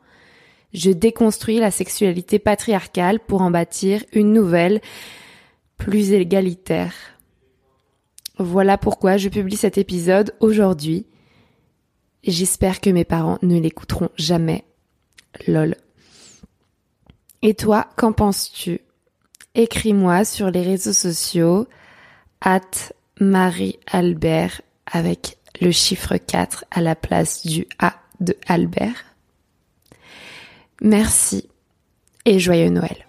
Je 0.74 0.92
déconstruis 0.92 1.60
la 1.60 1.72
sexualité 1.72 2.40
patriarcale 2.40 3.20
pour 3.20 3.42
en 3.42 3.52
bâtir 3.52 4.04
une 4.14 4.34
nouvelle, 4.34 4.82
plus 5.78 6.12
égalitaire. 6.12 6.94
Voilà 8.38 8.78
pourquoi 8.78 9.18
je 9.18 9.30
publie 9.30 9.58
cet 9.58 9.78
épisode 9.78 10.34
aujourd'hui. 10.40 11.06
J'espère 12.24 12.82
que 12.82 12.90
mes 12.90 13.06
parents 13.06 13.38
ne 13.42 13.60
l'écouteront 13.60 14.10
jamais. 14.18 14.66
Lol. 15.48 15.76
Et 17.42 17.54
toi, 17.54 17.88
qu'en 17.96 18.12
penses-tu? 18.12 18.82
Écris-moi 19.56 20.26
sur 20.26 20.52
les 20.52 20.62
réseaux 20.62 20.94
sociaux 20.94 21.68
at 22.42 22.62
Marie 23.20 23.80
Albert 23.88 24.62
avec 24.86 25.38
le 25.62 25.72
chiffre 25.72 26.18
4 26.18 26.66
à 26.72 26.82
la 26.82 26.96
place 26.96 27.46
du 27.46 27.68
A 27.80 27.96
de 28.20 28.36
Albert. 28.48 29.06
Merci 30.82 31.50
et 32.26 32.40
joyeux 32.40 32.70
Noël. 32.70 33.09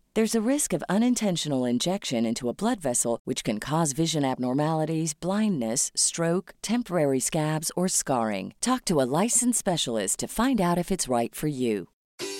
There's 0.13 0.35
a 0.35 0.41
risk 0.41 0.73
of 0.73 0.83
unintentional 0.89 1.63
injection 1.63 2.25
into 2.25 2.49
a 2.49 2.53
blood 2.53 2.81
vessel, 2.81 3.21
which 3.23 3.45
can 3.45 3.61
cause 3.61 3.93
vision 3.93 4.25
abnormalities, 4.25 5.13
blindness, 5.13 5.89
stroke, 5.95 6.53
temporary 6.61 7.21
scabs, 7.21 7.71
or 7.77 7.87
scarring. 7.87 8.53
Talk 8.59 8.83
to 8.85 8.99
a 8.99 9.07
licensed 9.23 9.59
specialist 9.59 10.19
to 10.19 10.27
find 10.27 10.59
out 10.59 10.77
if 10.77 10.91
it's 10.91 11.07
right 11.07 11.33
for 11.33 11.47
you. 11.47 11.87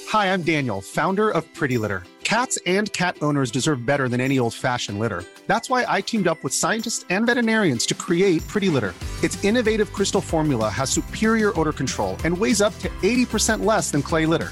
Hi, 0.09 0.33
I'm 0.33 0.41
Daniel, 0.41 0.81
founder 0.81 1.29
of 1.29 1.45
Pretty 1.53 1.77
Litter. 1.77 2.03
Cats 2.25 2.59
and 2.65 2.91
cat 2.91 3.15
owners 3.21 3.51
deserve 3.51 3.85
better 3.85 4.09
than 4.09 4.19
any 4.19 4.37
old 4.37 4.53
fashioned 4.53 4.99
litter. 4.99 5.23
That's 5.47 5.69
why 5.69 5.85
I 5.87 6.01
teamed 6.01 6.27
up 6.27 6.43
with 6.43 6.53
scientists 6.53 7.05
and 7.09 7.25
veterinarians 7.25 7.85
to 7.85 7.93
create 7.93 8.45
Pretty 8.49 8.67
Litter. 8.67 8.93
Its 9.23 9.41
innovative 9.45 9.93
crystal 9.93 10.19
formula 10.19 10.67
has 10.67 10.89
superior 10.89 11.57
odor 11.57 11.71
control 11.71 12.17
and 12.25 12.37
weighs 12.37 12.61
up 12.61 12.77
to 12.79 12.89
80% 13.01 13.63
less 13.63 13.91
than 13.91 14.01
clay 14.01 14.25
litter. 14.25 14.51